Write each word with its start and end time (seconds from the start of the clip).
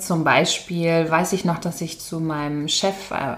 Zum 0.00 0.24
Beispiel 0.24 1.08
weiß 1.08 1.32
ich 1.34 1.44
noch, 1.44 1.58
dass 1.58 1.80
ich 1.80 2.00
zu 2.00 2.18
meinem 2.18 2.66
Chef, 2.66 3.12
äh, 3.12 3.36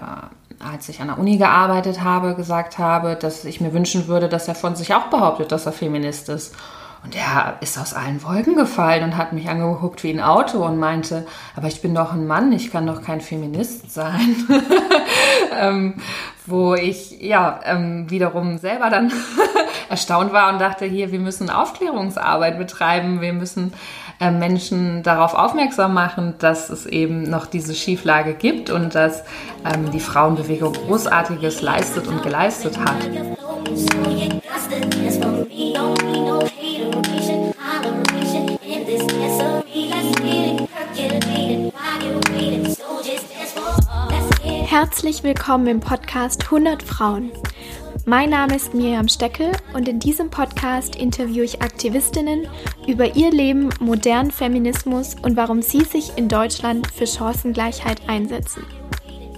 als 0.59 0.89
ich 0.89 1.01
an 1.01 1.07
der 1.07 1.19
Uni 1.19 1.37
gearbeitet 1.37 2.01
habe, 2.01 2.33
gesagt 2.33 2.79
habe, 2.79 3.15
dass 3.15 3.45
ich 3.45 3.61
mir 3.61 3.73
wünschen 3.73 4.07
würde, 4.07 4.27
dass 4.27 4.47
er 4.47 4.55
von 4.55 4.75
sich 4.75 4.95
auch 4.95 5.05
behauptet, 5.11 5.51
dass 5.51 5.67
er 5.67 5.71
Feminist 5.71 6.29
ist. 6.29 6.55
Und 7.03 7.15
er 7.15 7.57
ist 7.61 7.77
aus 7.77 7.93
allen 7.93 8.23
Wolken 8.23 8.55
gefallen 8.55 9.03
und 9.03 9.17
hat 9.17 9.33
mich 9.33 9.47
angeguckt 9.47 10.03
wie 10.03 10.09
ein 10.09 10.19
Auto 10.19 10.65
und 10.65 10.79
meinte, 10.79 11.27
aber 11.55 11.67
ich 11.67 11.81
bin 11.83 11.93
doch 11.93 12.11
ein 12.11 12.25
Mann, 12.25 12.51
ich 12.51 12.71
kann 12.71 12.87
doch 12.87 13.03
kein 13.03 13.21
Feminist 13.21 13.93
sein. 13.93 14.35
ähm, 15.59 16.01
wo 16.47 16.73
ich 16.73 17.21
ja 17.21 17.59
ähm, 17.65 18.09
wiederum 18.09 18.57
selber 18.57 18.89
dann 18.89 19.11
erstaunt 19.89 20.33
war 20.33 20.51
und 20.51 20.59
dachte, 20.59 20.85
hier, 20.85 21.11
wir 21.11 21.19
müssen 21.19 21.49
Aufklärungsarbeit 21.49 22.57
betreiben, 22.57 23.21
wir 23.21 23.33
müssen 23.33 23.73
Menschen 24.19 25.03
darauf 25.03 25.33
aufmerksam 25.33 25.93
machen, 25.93 26.35
dass 26.39 26.69
es 26.69 26.85
eben 26.85 27.23
noch 27.23 27.45
diese 27.45 27.75
Schieflage 27.75 28.33
gibt 28.33 28.69
und 28.69 28.95
dass 28.95 29.23
ähm, 29.63 29.91
die 29.91 29.99
Frauenbewegung 29.99 30.73
Großartiges 30.73 31.61
leistet 31.61 32.07
und 32.07 32.23
geleistet 32.23 32.77
hat. 32.79 32.95
Herzlich 44.69 45.23
willkommen 45.23 45.67
im 45.67 45.79
Podcast 45.79 46.45
100 46.45 46.83
Frauen. 46.83 47.31
Mein 48.09 48.29
Name 48.29 48.55
ist 48.55 48.73
Miriam 48.73 49.09
Steckel 49.09 49.51
und 49.73 49.89
in 49.89 49.99
diesem 49.99 50.29
Podcast 50.29 50.95
interviewe 50.95 51.43
ich 51.43 51.61
Aktivistinnen 51.61 52.47
über 52.87 53.17
ihr 53.17 53.31
Leben, 53.31 53.67
modernen 53.81 54.31
Feminismus 54.31 55.17
und 55.23 55.35
warum 55.35 55.61
sie 55.61 55.81
sich 55.81 56.17
in 56.17 56.29
Deutschland 56.29 56.89
für 56.89 57.05
Chancengleichheit 57.05 57.99
einsetzen. 58.07 58.65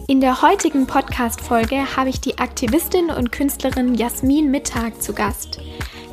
In 0.05 0.21
der 0.21 0.43
heutigen 0.43 0.85
Podcast-Folge 0.85 1.97
habe 1.97 2.09
ich 2.09 2.21
die 2.21 2.37
Aktivistin 2.37 3.09
und 3.09 3.31
Künstlerin 3.31 3.95
Jasmin 3.95 4.51
Mittag 4.51 5.01
zu 5.01 5.13
Gast. 5.13 5.59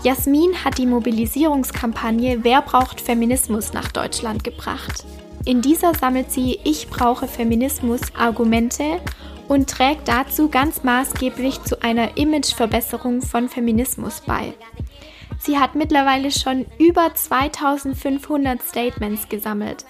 Jasmin 0.03 0.65
hat 0.65 0.79
die 0.79 0.87
Mobilisierungskampagne 0.87 2.43
Wer 2.43 2.63
braucht 2.63 3.03
Feminismus 3.03 3.75
nach 3.75 3.93
Deutschland 3.93 4.45
gebracht. 4.45 5.05
In 5.45 5.61
dieser 5.61 5.95
sammelt 5.95 6.33
sie 6.33 6.59
Ich 6.65 6.89
brauche 6.89 7.29
Feminismus 7.29 8.01
Argumente 8.17 9.03
und 9.49 9.71
trägt 9.71 10.09
dazu 10.09 10.49
ganz 10.49 10.83
maßgeblich 10.83 11.63
zu 11.63 11.83
einer 11.83 12.17
Imageverbesserung 12.17 13.23
von 13.23 13.49
Feminismus 13.49 14.23
bei. 14.27 14.55
Sie 15.39 15.59
hat 15.59 15.75
mittlerweile 15.75 16.31
schon 16.31 16.67
über 16.79 17.15
2500 17.15 18.63
Statements 18.63 19.29
gesammelt. 19.29 19.85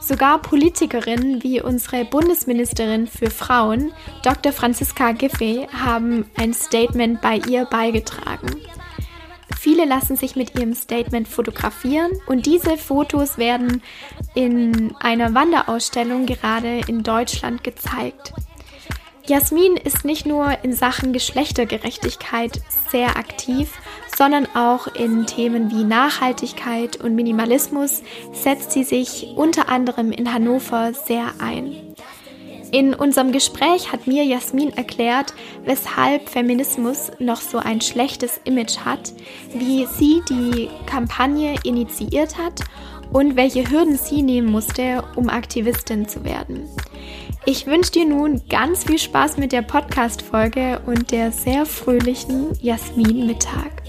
Sogar 0.00 0.40
Politikerinnen 0.40 1.42
wie 1.42 1.62
unsere 1.62 2.04
Bundesministerin 2.04 3.06
für 3.06 3.30
Frauen, 3.30 3.92
Dr. 4.22 4.52
Franziska 4.52 5.12
Giffey, 5.12 5.66
haben 5.72 6.30
ein 6.36 6.52
Statement 6.52 7.20
bei 7.22 7.40
ihr 7.48 7.64
beigetragen. 7.64 8.60
Viele 9.58 9.86
lassen 9.86 10.16
sich 10.16 10.36
mit 10.36 10.58
ihrem 10.58 10.74
Statement 10.74 11.26
fotografieren 11.26 12.10
und 12.26 12.44
diese 12.44 12.76
Fotos 12.76 13.38
werden 13.38 13.82
in 14.34 14.94
einer 15.00 15.32
Wanderausstellung 15.32 16.26
gerade 16.26 16.80
in 16.86 17.02
Deutschland 17.02 17.64
gezeigt. 17.64 18.34
Jasmin 19.26 19.78
ist 19.78 20.04
nicht 20.04 20.26
nur 20.26 20.58
in 20.62 20.74
Sachen 20.74 21.14
Geschlechtergerechtigkeit 21.14 22.60
sehr 22.90 23.16
aktiv, 23.16 23.72
sondern 24.14 24.46
auch 24.54 24.86
in 24.86 25.24
Themen 25.24 25.70
wie 25.70 25.82
Nachhaltigkeit 25.82 26.96
und 26.96 27.14
Minimalismus 27.14 28.02
setzt 28.32 28.72
sie 28.72 28.84
sich 28.84 29.28
unter 29.34 29.70
anderem 29.70 30.12
in 30.12 30.30
Hannover 30.32 30.92
sehr 30.92 31.32
ein. 31.38 31.94
In 32.70 32.92
unserem 32.92 33.32
Gespräch 33.32 33.92
hat 33.92 34.06
mir 34.06 34.24
Jasmin 34.24 34.76
erklärt, 34.76 35.32
weshalb 35.64 36.28
Feminismus 36.28 37.10
noch 37.18 37.40
so 37.40 37.56
ein 37.58 37.80
schlechtes 37.80 38.40
Image 38.44 38.78
hat, 38.84 39.14
wie 39.54 39.86
sie 39.86 40.22
die 40.28 40.68
Kampagne 40.84 41.54
initiiert 41.64 42.36
hat 42.36 42.60
und 43.10 43.36
welche 43.36 43.70
Hürden 43.70 43.96
sie 43.96 44.20
nehmen 44.20 44.50
musste, 44.50 45.02
um 45.16 45.30
Aktivistin 45.30 46.08
zu 46.08 46.24
werden. 46.24 46.68
Ich 47.46 47.66
wünsche 47.66 47.92
dir 47.92 48.06
nun 48.06 48.40
ganz 48.48 48.84
viel 48.84 48.98
Spaß 48.98 49.36
mit 49.36 49.52
der 49.52 49.60
Podcast-Folge 49.60 50.80
und 50.86 51.10
der 51.10 51.30
sehr 51.30 51.66
fröhlichen 51.66 52.58
Jasmin 52.62 53.26
Mittag. 53.26 53.82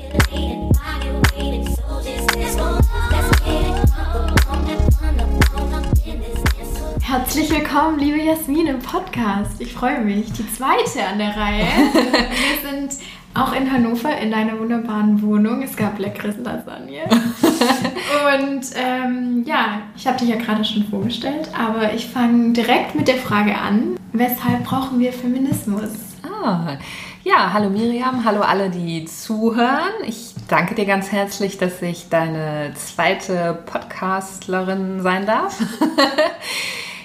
Herzlich 7.02 7.50
willkommen, 7.50 7.98
liebe 7.98 8.22
Jasmin, 8.22 8.68
im 8.68 8.80
Podcast. 8.80 9.62
Ich 9.62 9.72
freue 9.72 10.02
mich. 10.02 10.34
Die 10.34 10.52
zweite 10.52 11.08
an 11.08 11.18
der 11.18 11.38
Reihe. 11.38 11.66
Wir 11.94 12.70
sind 12.70 13.00
auch 13.34 13.54
in 13.54 13.72
Hannover 13.72 14.18
in 14.18 14.32
deiner 14.32 14.60
wunderbaren 14.60 15.22
Wohnung. 15.22 15.62
Es 15.62 15.78
gab 15.78 15.98
leckeres 15.98 16.36
Lasagne. 16.44 17.04
Und 18.16 18.66
ähm, 18.76 19.44
ja, 19.46 19.81
ich 19.98 20.08
habe 20.08 20.18
dich 20.18 20.30
ja 20.30 20.38
gerade 20.38 20.64
schon 20.64 20.86
vorgestellt, 20.86 21.50
aber 21.58 21.94
ich 21.94 22.08
fange 22.08 22.53
direkt 22.53 22.96
mit 22.96 23.08
der 23.08 23.18
Frage 23.18 23.56
an, 23.56 23.98
weshalb 24.14 24.64
brauchen 24.64 25.00
wir 25.00 25.12
Feminismus? 25.12 25.92
Ah, 26.24 26.78
ja, 27.24 27.52
hallo 27.52 27.70
Miriam, 27.70 28.24
hallo 28.24 28.42
alle, 28.42 28.70
die 28.70 29.04
zuhören. 29.06 29.92
Ich 30.08 30.34
danke 30.48 30.75
dir 30.75 30.86
ganz 30.86 31.12
herzlich, 31.12 31.58
dass 31.58 31.81
ich 31.81 32.08
deine 32.09 32.74
zweite 32.75 33.59
Podcastlerin 33.66 35.02
sein 35.02 35.25
darf. 35.25 35.59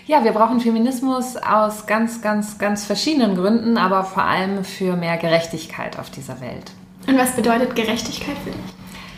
Ja, 0.06 0.24
wir 0.24 0.32
brauchen 0.32 0.58
Feminismus 0.58 1.36
aus 1.36 1.86
ganz, 1.86 2.20
ganz, 2.20 2.58
ganz 2.58 2.84
verschiedenen 2.84 3.36
Gründen, 3.36 3.78
aber 3.78 4.02
vor 4.02 4.24
allem 4.24 4.64
für 4.64 4.96
mehr 4.96 5.16
Gerechtigkeit 5.18 6.00
auf 6.00 6.10
dieser 6.10 6.40
Welt. 6.40 6.72
Und 7.06 7.16
was 7.16 7.36
bedeutet 7.36 7.76
Gerechtigkeit 7.76 8.36
für 8.42 8.50
dich? 8.50 8.58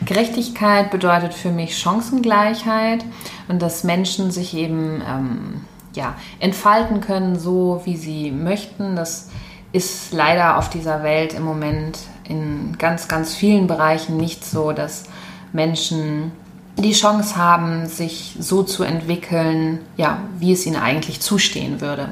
Gerechtigkeit 0.04 0.90
bedeutet 0.90 1.34
für 1.34 1.50
mich 1.50 1.78
Chancengleichheit 1.78 3.04
und 3.48 3.60
dass 3.62 3.84
Menschen 3.84 4.30
sich 4.30 4.54
eben 4.54 5.02
ähm, 5.08 5.60
ja, 5.94 6.14
entfalten 6.40 7.00
können, 7.00 7.38
so 7.38 7.82
wie 7.84 7.96
sie 7.96 8.30
möchten. 8.30 8.96
Das 8.96 9.30
ist 9.72 10.12
leider 10.12 10.58
auf 10.58 10.70
dieser 10.70 11.02
Welt 11.02 11.34
im 11.34 11.44
Moment 11.44 11.98
in 12.28 12.76
ganz, 12.78 13.08
ganz 13.08 13.34
vielen 13.34 13.66
Bereichen 13.66 14.16
nicht 14.16 14.44
so, 14.44 14.72
dass 14.72 15.04
Menschen 15.52 16.32
die 16.78 16.92
Chance 16.92 17.36
haben, 17.36 17.86
sich 17.86 18.36
so 18.38 18.62
zu 18.62 18.82
entwickeln, 18.82 19.80
ja, 19.96 20.18
wie 20.38 20.52
es 20.52 20.66
ihnen 20.66 20.76
eigentlich 20.76 21.20
zustehen 21.20 21.80
würde. 21.80 22.08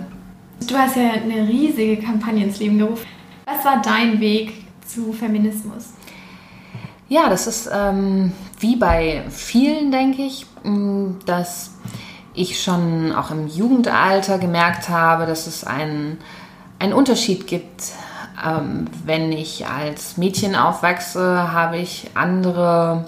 Du 0.67 0.77
hast 0.77 0.97
ja 0.97 1.12
eine 1.12 1.49
riesige 1.49 1.97
Kampagne 1.97 2.45
ins 2.45 2.59
Leben 2.59 2.78
gerufen. 2.78 3.07
Was 3.47 3.65
war 3.65 3.81
dein 3.83 4.21
Weg 4.21 4.67
zu 4.87 5.12
Feminismus? 5.12 5.95
Ja, 7.10 7.28
das 7.28 7.48
ist 7.48 7.69
ähm, 7.72 8.32
wie 8.60 8.76
bei 8.76 9.25
vielen, 9.31 9.91
denke 9.91 10.22
ich, 10.22 10.47
dass 11.26 11.72
ich 12.34 12.62
schon 12.62 13.12
auch 13.12 13.32
im 13.32 13.48
Jugendalter 13.48 14.38
gemerkt 14.38 14.88
habe, 14.88 15.26
dass 15.26 15.48
es 15.48 15.65
einen, 15.65 16.19
einen 16.78 16.93
Unterschied 16.93 17.48
gibt. 17.48 17.82
Ähm, 18.47 18.87
wenn 19.04 19.32
ich 19.32 19.66
als 19.66 20.19
Mädchen 20.19 20.54
aufwachse, 20.54 21.53
habe 21.53 21.78
ich 21.78 22.09
andere 22.15 23.06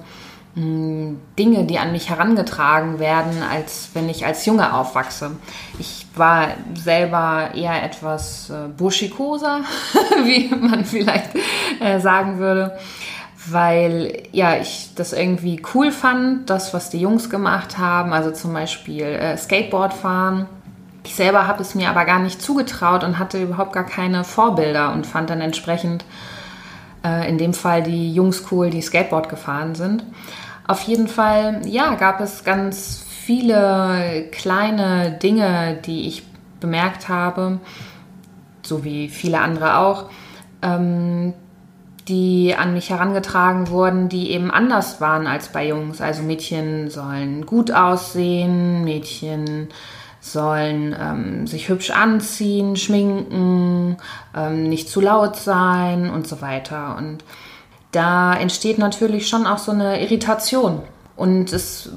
Dinge, 0.54 1.64
die 1.64 1.78
an 1.78 1.92
mich 1.92 2.10
herangetragen 2.10 2.98
werden, 2.98 3.42
als 3.42 3.90
wenn 3.94 4.10
ich 4.10 4.26
als 4.26 4.44
Junge 4.44 4.74
aufwachse. 4.74 5.30
Ich 5.78 6.06
war 6.16 6.48
selber 6.74 7.52
eher 7.54 7.82
etwas 7.84 8.50
äh, 8.50 8.68
burschikoser, 8.76 9.60
wie 10.24 10.48
man 10.54 10.84
vielleicht 10.84 11.30
äh, 11.80 12.00
sagen 12.00 12.38
würde, 12.38 12.76
weil 13.46 14.22
ja 14.32 14.56
ich 14.56 14.90
das 14.94 15.12
irgendwie 15.12 15.62
cool 15.74 15.90
fand, 15.90 16.48
das 16.48 16.74
was 16.74 16.90
die 16.90 17.00
Jungs 17.00 17.30
gemacht 17.30 17.78
haben, 17.78 18.12
also 18.12 18.30
zum 18.30 18.52
Beispiel 18.52 19.04
äh, 19.04 19.36
Skateboard 19.36 19.92
fahren. 19.92 20.46
Ich 21.04 21.16
selber 21.16 21.46
habe 21.48 21.62
es 21.62 21.74
mir 21.74 21.88
aber 21.88 22.04
gar 22.04 22.20
nicht 22.20 22.40
zugetraut 22.40 23.02
und 23.02 23.18
hatte 23.18 23.42
überhaupt 23.42 23.72
gar 23.72 23.86
keine 23.86 24.22
Vorbilder 24.22 24.92
und 24.92 25.06
fand 25.06 25.30
dann 25.30 25.40
entsprechend 25.40 26.04
äh, 27.04 27.28
in 27.28 27.38
dem 27.38 27.54
Fall 27.54 27.82
die 27.82 28.14
Jungs 28.14 28.44
cool, 28.50 28.70
die 28.70 28.82
Skateboard 28.82 29.28
gefahren 29.28 29.74
sind. 29.74 30.04
Auf 30.66 30.82
jeden 30.82 31.08
Fall, 31.08 31.62
ja, 31.66 31.94
gab 31.96 32.20
es 32.20 32.44
ganz 32.44 33.04
viele 33.08 34.28
kleine 34.30 35.12
Dinge, 35.12 35.78
die 35.84 36.06
ich 36.06 36.24
bemerkt 36.60 37.08
habe, 37.08 37.58
so 38.62 38.84
wie 38.84 39.08
viele 39.08 39.40
andere 39.40 39.78
auch, 39.78 40.06
ähm, 40.62 41.34
die 42.08 42.54
an 42.56 42.74
mich 42.74 42.90
herangetragen 42.90 43.68
wurden, 43.68 44.08
die 44.08 44.30
eben 44.30 44.50
anders 44.50 45.00
waren 45.00 45.26
als 45.26 45.48
bei 45.48 45.66
Jungs. 45.66 46.00
Also 46.00 46.22
Mädchen 46.22 46.90
sollen 46.90 47.46
gut 47.46 47.70
aussehen, 47.70 48.84
Mädchen 48.84 49.68
sollen 50.20 50.96
ähm, 50.98 51.46
sich 51.46 51.68
hübsch 51.68 51.90
anziehen, 51.90 52.76
schminken, 52.76 53.96
ähm, 54.36 54.68
nicht 54.68 54.88
zu 54.88 55.00
laut 55.00 55.36
sein 55.36 56.10
und 56.10 56.28
so 56.28 56.40
weiter. 56.40 56.96
Und 56.96 57.24
da 57.90 58.34
entsteht 58.34 58.78
natürlich 58.78 59.28
schon 59.28 59.46
auch 59.46 59.58
so 59.58 59.72
eine 59.72 60.00
Irritation. 60.00 60.82
Und 61.16 61.52
es 61.52 61.90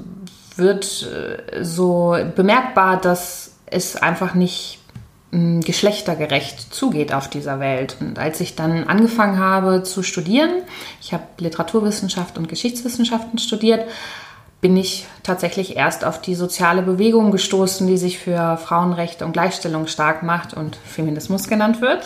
wird 0.56 1.08
äh, 1.08 1.64
so 1.64 2.16
bemerkbar, 2.34 3.00
dass 3.00 3.52
es 3.66 3.96
einfach 3.96 4.34
nicht 4.34 4.80
geschlechtergerecht 5.64 6.72
zugeht 6.74 7.12
auf 7.12 7.28
dieser 7.28 7.60
Welt. 7.60 7.96
Und 8.00 8.18
als 8.18 8.40
ich 8.40 8.54
dann 8.54 8.84
angefangen 8.84 9.38
habe 9.38 9.82
zu 9.82 10.02
studieren, 10.02 10.50
ich 11.00 11.12
habe 11.12 11.24
Literaturwissenschaft 11.38 12.38
und 12.38 12.48
Geschichtswissenschaften 12.48 13.38
studiert, 13.38 13.86
bin 14.60 14.76
ich 14.76 15.06
tatsächlich 15.22 15.76
erst 15.76 16.04
auf 16.04 16.20
die 16.20 16.34
soziale 16.34 16.82
Bewegung 16.82 17.30
gestoßen, 17.30 17.86
die 17.86 17.98
sich 17.98 18.18
für 18.18 18.56
Frauenrechte 18.56 19.24
und 19.24 19.32
Gleichstellung 19.32 19.86
stark 19.86 20.22
macht 20.22 20.54
und 20.54 20.76
Feminismus 20.76 21.48
genannt 21.48 21.80
wird. 21.80 22.04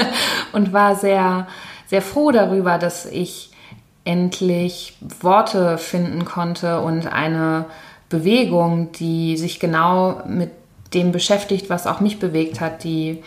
und 0.52 0.72
war 0.72 0.96
sehr, 0.96 1.46
sehr 1.86 2.02
froh 2.02 2.30
darüber, 2.30 2.78
dass 2.78 3.04
ich 3.04 3.50
endlich 4.04 4.96
Worte 5.20 5.76
finden 5.76 6.24
konnte 6.24 6.80
und 6.80 7.06
eine 7.06 7.66
Bewegung, 8.08 8.90
die 8.92 9.36
sich 9.36 9.60
genau 9.60 10.22
mit 10.26 10.50
dem 10.94 11.12
beschäftigt, 11.12 11.70
was 11.70 11.86
auch 11.86 12.00
mich 12.00 12.18
bewegt 12.18 12.60
hat, 12.60 12.84
die 12.84 13.22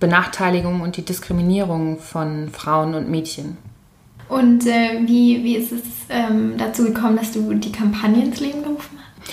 Benachteiligung 0.00 0.80
und 0.80 0.96
die 0.96 1.04
Diskriminierung 1.04 1.98
von 1.98 2.50
Frauen 2.50 2.94
und 2.94 3.08
Mädchen. 3.08 3.56
Und 4.28 4.66
äh, 4.66 5.00
wie, 5.06 5.42
wie 5.42 5.56
ist 5.56 5.72
es 5.72 5.82
ähm, 6.10 6.54
dazu 6.58 6.84
gekommen, 6.84 7.16
dass 7.16 7.32
du 7.32 7.54
die 7.54 7.72
Kampagne 7.72 8.24
ins 8.24 8.40
Leben 8.40 8.62
gerufen 8.62 8.98
hast? 8.98 9.32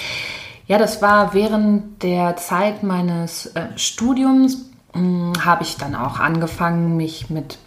Ja, 0.68 0.78
das 0.78 1.02
war 1.02 1.34
während 1.34 2.02
der 2.02 2.38
Zeit 2.38 2.82
meines 2.82 3.48
äh, 3.48 3.68
Studiums, 3.76 4.70
hm, 4.94 5.34
habe 5.44 5.64
ich 5.64 5.78
dann 5.78 5.96
auch 5.96 6.20
angefangen, 6.20 6.98
mich 6.98 7.30
mit 7.30 7.58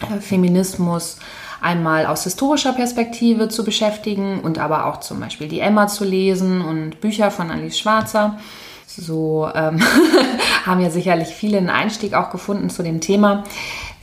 äh, 0.00 0.20
Feminismus 0.20 1.18
einmal 1.62 2.06
aus 2.06 2.24
historischer 2.24 2.72
Perspektive 2.72 3.48
zu 3.48 3.64
beschäftigen 3.64 4.40
und 4.40 4.58
aber 4.58 4.86
auch 4.86 5.00
zum 5.00 5.20
Beispiel 5.20 5.48
die 5.48 5.60
Emma 5.60 5.86
zu 5.86 6.04
lesen 6.04 6.60
und 6.60 7.00
Bücher 7.00 7.30
von 7.30 7.50
Alice 7.50 7.78
Schwarzer. 7.78 8.38
So 8.86 9.48
ähm, 9.54 9.80
haben 10.66 10.80
ja 10.80 10.90
sicherlich 10.90 11.28
viele 11.28 11.58
einen 11.58 11.70
Einstieg 11.70 12.14
auch 12.14 12.30
gefunden 12.30 12.70
zu 12.70 12.82
dem 12.82 13.00
Thema. 13.00 13.44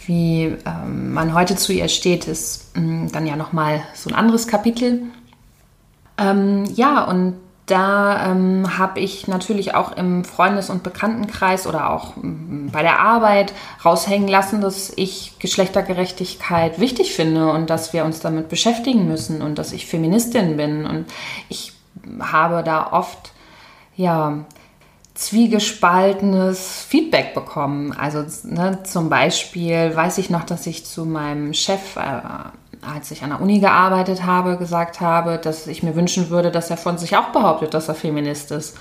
Wie 0.06 0.56
ähm, 0.66 1.14
man 1.14 1.34
heute 1.34 1.56
zu 1.56 1.72
ihr 1.72 1.88
steht, 1.88 2.28
ist 2.28 2.76
mh, 2.78 3.10
dann 3.12 3.26
ja 3.26 3.36
nochmal 3.36 3.82
so 3.94 4.10
ein 4.10 4.16
anderes 4.16 4.48
Kapitel. 4.48 5.04
Ähm, 6.18 6.66
ja, 6.76 7.04
und 7.04 7.36
da 7.66 8.32
ähm, 8.32 8.78
habe 8.78 9.00
ich 9.00 9.28
natürlich 9.28 9.74
auch 9.74 9.96
im 9.96 10.26
Freundes- 10.26 10.70
und 10.70 10.84
Bekanntenkreis 10.84 11.66
oder 11.66 11.92
auch 11.92 12.18
ähm, 12.18 12.70
bei 12.74 12.82
der 12.82 13.00
Arbeit 13.00 13.54
raushängen 13.86 14.28
lassen, 14.28 14.60
dass 14.60 14.92
ich 14.98 15.40
Geschlechtergerechtigkeit 15.40 16.80
wichtig 16.80 17.14
finde 17.14 17.52
und 17.52 17.70
dass 17.70 17.94
wir 17.94 18.04
uns 18.04 18.20
damit 18.20 18.50
beschäftigen 18.50 19.08
müssen 19.08 19.42
und 19.42 19.58
dass 19.58 19.72
ich 19.72 19.86
Feministin 19.86 20.58
bin. 20.58 20.86
Und 20.86 21.06
ich 21.48 21.72
habe 22.20 22.64
da 22.64 22.92
oft, 22.92 23.32
ja, 23.96 24.44
zwiegespaltenes 25.16 26.86
Feedback 26.88 27.34
bekommen. 27.34 27.94
Also 27.94 28.26
ne, 28.44 28.80
zum 28.84 29.10
Beispiel 29.10 29.96
weiß 29.96 30.18
ich 30.18 30.30
noch, 30.30 30.44
dass 30.44 30.66
ich 30.66 30.86
zu 30.86 31.06
meinem 31.06 31.54
Chef, 31.54 31.96
äh, 31.98 32.22
als 32.82 33.12
ich 33.12 33.24
an 33.24 33.30
der 33.30 33.42
Uni 33.42 33.60
gearbeitet 33.60 34.26
habe, 34.26 34.58
gesagt 34.58 35.02
habe, 35.02 35.38
dass 35.38 35.68
ich 35.68 35.84
mir 35.84 35.96
wünschen 35.96 36.30
würde, 36.30 36.52
dass 36.52 36.70
er 36.70 36.78
von 36.78 36.98
sich 36.98 37.16
auch 37.16 37.30
behauptet, 37.30 37.74
dass 37.74 37.88
er 37.88 37.96
Feminist 37.96 38.52
ist. 38.52 38.76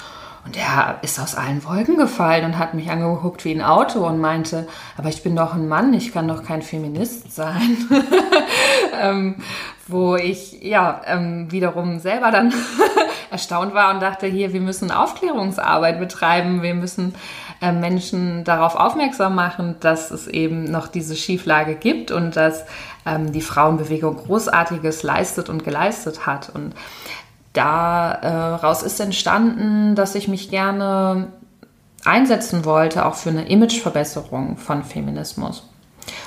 Und 0.45 0.57
er 0.57 0.99
ist 1.03 1.21
aus 1.21 1.37
allen 1.37 1.65
Wolken 1.65 1.97
gefallen 1.97 2.45
und 2.45 2.59
hat 2.59 2.75
mich 2.75 2.91
angeguckt 2.91 3.45
wie 3.45 3.53
ein 3.53 3.63
Auto 3.63 4.05
und 4.05 4.19
meinte, 4.19 4.67
aber 4.97 5.09
ich 5.09 5.23
bin 5.23 5.37
doch 5.37 5.55
ein 5.55 5.69
Mann, 5.69 5.95
ich 5.95 6.13
kann 6.13 6.27
doch 6.27 6.43
kein 6.43 6.63
Feminist 6.63 7.33
sein. 7.33 7.77
ähm, 9.01 9.37
wo 9.89 10.17
ich 10.17 10.63
ja 10.63 11.03
ähm, 11.07 11.51
wiederum 11.51 11.99
selber 11.99 12.31
dann 12.31 12.53
erstaunt 13.31 13.75
war 13.75 13.93
und 13.95 14.01
dachte, 14.01 14.27
hier, 14.27 14.53
wir 14.53 14.61
müssen 14.61 14.91
Aufklärungsarbeit 14.91 15.99
betreiben, 15.99 16.63
wir 16.63 16.75
müssen 16.75 17.15
äh, 17.61 17.73
Menschen 17.73 18.45
darauf 18.45 18.77
aufmerksam 18.77 19.35
machen, 19.35 19.77
dass 19.81 20.11
es 20.11 20.29
eben 20.29 20.65
noch 20.65 20.89
diese 20.89 21.17
Schieflage 21.17 21.75
gibt 21.75 22.11
und 22.11 22.37
dass 22.37 22.65
ähm, 23.07 23.33
die 23.33 23.41
Frauenbewegung 23.41 24.17
Großartiges 24.17 25.03
leistet 25.03 25.49
und 25.49 25.65
geleistet 25.65 26.27
hat. 26.27 26.51
Und 26.51 26.75
daraus 27.53 28.83
äh, 28.83 28.87
ist 28.87 29.01
entstanden, 29.01 29.95
dass 29.95 30.15
ich 30.15 30.29
mich 30.29 30.51
gerne 30.51 31.29
einsetzen 32.05 32.65
wollte, 32.65 33.07
auch 33.07 33.15
für 33.15 33.31
eine 33.31 33.49
Imageverbesserung 33.49 34.57
von 34.57 34.85
Feminismus. 34.85 35.69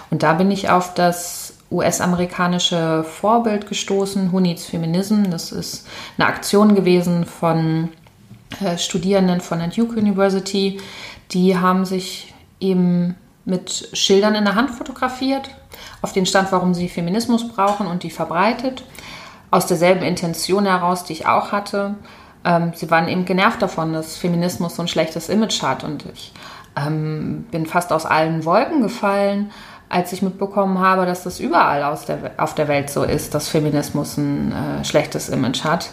Und 0.09 0.23
da 0.23 0.33
bin 0.33 0.51
ich 0.51 0.69
auf 0.69 0.93
das 0.93 1.44
US-amerikanische 1.71 3.03
Vorbild 3.03 3.67
gestoßen, 3.67 4.31
Who 4.31 4.39
Needs 4.39 4.65
Feminism. 4.65 5.23
Das 5.29 5.51
ist 5.51 5.87
eine 6.17 6.27
Aktion 6.27 6.75
gewesen 6.75 7.25
von 7.25 7.89
äh, 8.63 8.77
Studierenden 8.77 9.41
von 9.41 9.59
der 9.59 9.69
Duke 9.69 9.99
University. 9.99 10.79
Die 11.31 11.57
haben 11.57 11.85
sich 11.85 12.33
eben 12.59 13.15
mit 13.45 13.89
Schildern 13.93 14.35
in 14.35 14.45
der 14.45 14.55
Hand 14.55 14.71
fotografiert, 14.71 15.49
auf 16.01 16.13
den 16.13 16.25
Stand, 16.25 16.51
warum 16.51 16.73
sie 16.73 16.89
Feminismus 16.89 17.47
brauchen 17.47 17.87
und 17.87 18.03
die 18.03 18.09
verbreitet. 18.09 18.83
Aus 19.51 19.67
derselben 19.67 20.03
Intention 20.03 20.65
heraus, 20.65 21.03
die 21.03 21.13
ich 21.13 21.27
auch 21.27 21.51
hatte. 21.51 21.95
Ähm, 22.43 22.73
sie 22.75 22.89
waren 22.91 23.07
eben 23.07 23.25
genervt 23.25 23.61
davon, 23.61 23.93
dass 23.93 24.17
Feminismus 24.17 24.75
so 24.75 24.81
ein 24.81 24.87
schlechtes 24.87 25.29
Image 25.29 25.61
hat. 25.61 25.83
Und 25.83 26.05
ich 26.13 26.33
ähm, 26.75 27.45
bin 27.51 27.65
fast 27.65 27.91
aus 27.91 28.05
allen 28.05 28.45
Wolken 28.45 28.81
gefallen 28.81 29.51
als 29.89 30.11
ich 30.11 30.21
mitbekommen 30.21 30.79
habe, 30.79 31.05
dass 31.05 31.23
das 31.23 31.39
überall 31.39 31.97
der, 32.07 32.31
auf 32.37 32.55
der 32.55 32.67
Welt 32.67 32.89
so 32.89 33.03
ist, 33.03 33.33
dass 33.33 33.47
Feminismus 33.47 34.17
ein 34.17 34.51
äh, 34.51 34.85
schlechtes 34.85 35.29
Image 35.29 35.63
hat. 35.63 35.89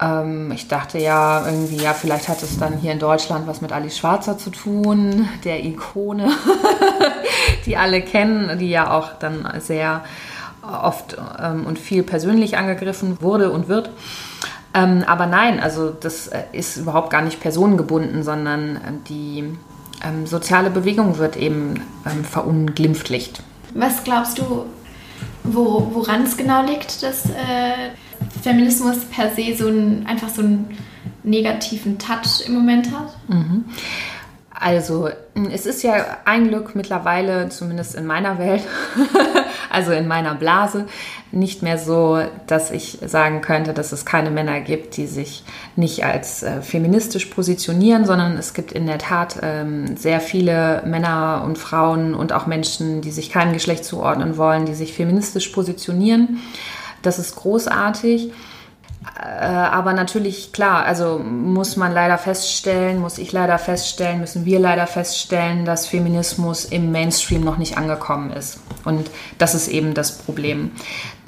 Ähm, 0.00 0.52
ich 0.52 0.68
dachte 0.68 0.98
ja 0.98 1.46
irgendwie, 1.46 1.76
ja, 1.76 1.92
vielleicht 1.92 2.28
hat 2.28 2.42
es 2.42 2.58
dann 2.58 2.78
hier 2.78 2.92
in 2.92 2.98
Deutschland 2.98 3.46
was 3.46 3.60
mit 3.60 3.72
Alice 3.72 3.98
Schwarzer 3.98 4.38
zu 4.38 4.50
tun, 4.50 5.28
der 5.44 5.64
Ikone, 5.64 6.30
die 7.66 7.76
alle 7.76 8.02
kennen, 8.02 8.58
die 8.58 8.70
ja 8.70 8.90
auch 8.90 9.10
dann 9.18 9.48
sehr 9.60 10.04
oft 10.62 11.16
ähm, 11.40 11.66
und 11.66 11.78
viel 11.78 12.02
persönlich 12.02 12.58
angegriffen 12.58 13.20
wurde 13.20 13.50
und 13.50 13.68
wird. 13.68 13.90
Ähm, 14.74 15.02
aber 15.06 15.26
nein, 15.26 15.60
also 15.60 15.90
das 15.90 16.28
äh, 16.28 16.42
ist 16.52 16.76
überhaupt 16.76 17.10
gar 17.10 17.22
nicht 17.22 17.40
personengebunden, 17.40 18.22
sondern 18.22 18.76
äh, 18.76 18.78
die 19.08 19.56
ähm, 20.04 20.26
soziale 20.26 20.70
Bewegung 20.70 21.18
wird 21.18 21.36
eben 21.36 21.82
ähm, 22.06 22.24
verunglimpflicht. 22.24 23.42
Was 23.74 24.04
glaubst 24.04 24.38
du, 24.38 24.66
wo, 25.44 25.90
woran 25.92 26.24
es 26.24 26.36
genau 26.36 26.64
liegt, 26.64 27.02
dass 27.02 27.26
äh, 27.26 27.90
Feminismus 28.42 28.98
per 29.06 29.30
se 29.34 29.54
so 29.56 29.68
ein, 29.68 30.06
einfach 30.06 30.28
so 30.28 30.42
einen 30.42 30.76
negativen 31.22 31.98
Touch 31.98 32.46
im 32.46 32.54
Moment 32.54 32.90
hat? 32.92 33.16
Mhm. 33.28 33.64
Also, 34.50 35.08
es 35.52 35.66
ist 35.66 35.82
ja 35.84 36.18
ein 36.24 36.48
Glück 36.48 36.74
mittlerweile, 36.74 37.48
zumindest 37.48 37.94
in 37.94 38.06
meiner 38.06 38.38
Welt, 38.38 38.62
also 39.70 39.92
in 39.92 40.06
meiner 40.06 40.34
Blase, 40.34 40.86
nicht 41.30 41.62
mehr 41.62 41.78
so, 41.78 42.22
dass 42.46 42.70
ich 42.70 42.98
sagen 43.04 43.40
könnte, 43.40 43.74
dass 43.74 43.92
es 43.92 44.06
keine 44.06 44.30
Männer 44.30 44.60
gibt, 44.60 44.96
die 44.96 45.06
sich 45.06 45.44
nicht 45.76 46.04
als 46.04 46.42
äh, 46.42 46.62
feministisch 46.62 47.26
positionieren, 47.26 48.04
sondern 48.04 48.36
es 48.36 48.54
gibt 48.54 48.72
in 48.72 48.86
der 48.86 48.98
Tat 48.98 49.38
ähm, 49.42 49.96
sehr 49.96 50.20
viele 50.20 50.82
Männer 50.86 51.42
und 51.44 51.58
Frauen 51.58 52.14
und 52.14 52.32
auch 52.32 52.46
Menschen, 52.46 53.00
die 53.00 53.10
sich 53.10 53.30
keinem 53.30 53.52
Geschlecht 53.52 53.84
zuordnen 53.84 54.36
wollen, 54.36 54.64
die 54.66 54.74
sich 54.74 54.94
feministisch 54.94 55.48
positionieren. 55.48 56.40
Das 57.02 57.18
ist 57.18 57.36
großartig. 57.36 58.30
Äh, 59.16 59.44
aber 59.46 59.92
natürlich, 59.92 60.52
klar, 60.52 60.84
also 60.84 61.18
muss 61.18 61.76
man 61.76 61.92
leider 61.92 62.18
feststellen, 62.18 63.00
muss 63.00 63.18
ich 63.18 63.32
leider 63.32 63.58
feststellen, 63.58 64.20
müssen 64.20 64.44
wir 64.44 64.60
leider 64.60 64.86
feststellen, 64.86 65.64
dass 65.64 65.86
Feminismus 65.86 66.64
im 66.64 66.92
Mainstream 66.92 67.42
noch 67.42 67.56
nicht 67.56 67.76
angekommen 67.76 68.32
ist. 68.32 68.60
Und 68.84 69.10
das 69.38 69.54
ist 69.54 69.68
eben 69.68 69.94
das 69.94 70.18
Problem. 70.18 70.72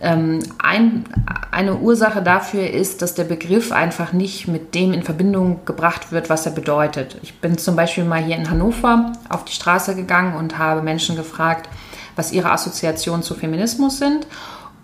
Ähm, 0.01 0.41
ein, 0.59 1.05
eine 1.51 1.77
Ursache 1.77 2.23
dafür 2.23 2.71
ist, 2.71 3.03
dass 3.03 3.15
der 3.15 3.25
Begriff 3.25 3.73
einfach 3.73 4.13
nicht 4.13 4.49
mit 4.49 4.75
dem 4.75 4.93
in 4.93 5.03
Verbindung 5.03 5.65
gebracht 5.65 6.13
wird, 6.13 6.31
was 6.31 6.47
er 6.47 6.53
bedeutet. 6.53 7.19
Ich 7.23 7.41
bin 7.41 7.59
zum 7.59 7.77
Beispiel 7.77 8.05
mal 8.05 8.23
hier 8.23 8.37
in 8.37 8.51
Hannover 8.51 9.13
auf 9.29 9.45
die 9.45 9.53
Straße 9.53 9.95
gegangen 9.97 10.37
und 10.37 10.59
habe 10.59 10.83
Menschen 10.83 11.17
gefragt, 11.17 11.69
was 12.17 12.33
ihre 12.33 12.51
Assoziationen 12.51 13.23
zu 13.23 13.35
Feminismus 13.35 13.99
sind 13.99 14.27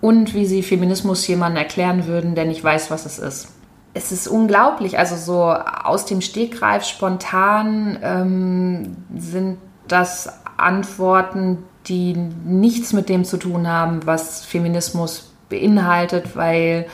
und 0.07 0.35
wie 0.35 0.47
sie 0.47 0.63
Feminismus 0.63 1.27
jemandem 1.27 1.65
erklären 1.65 2.07
würden, 2.07 2.37
der 2.37 2.45
nicht 2.45 2.63
weiß, 2.63 2.93
was 2.93 3.07
es 3.07 3.19
ist. 3.19 3.49
Es 3.93 4.13
ist 4.13 4.29
unglaublich, 4.29 5.01
also 5.01 5.17
so 5.17 5.43
aus 5.43 6.05
dem 6.05 6.21
Stegreif 6.21 6.85
spontan 6.85 7.99
ähm, 8.03 8.97
sind 9.17 9.59
das 9.89 10.29
Antworten, 10.59 11.59
die 11.87 12.13
nichts 12.13 12.93
mit 12.93 13.09
dem 13.09 13.25
zu 13.25 13.37
tun 13.37 13.67
haben, 13.67 14.07
was 14.07 14.45
Feminismus 14.45 15.33
beinhaltet, 15.49 16.37
weil 16.37 16.87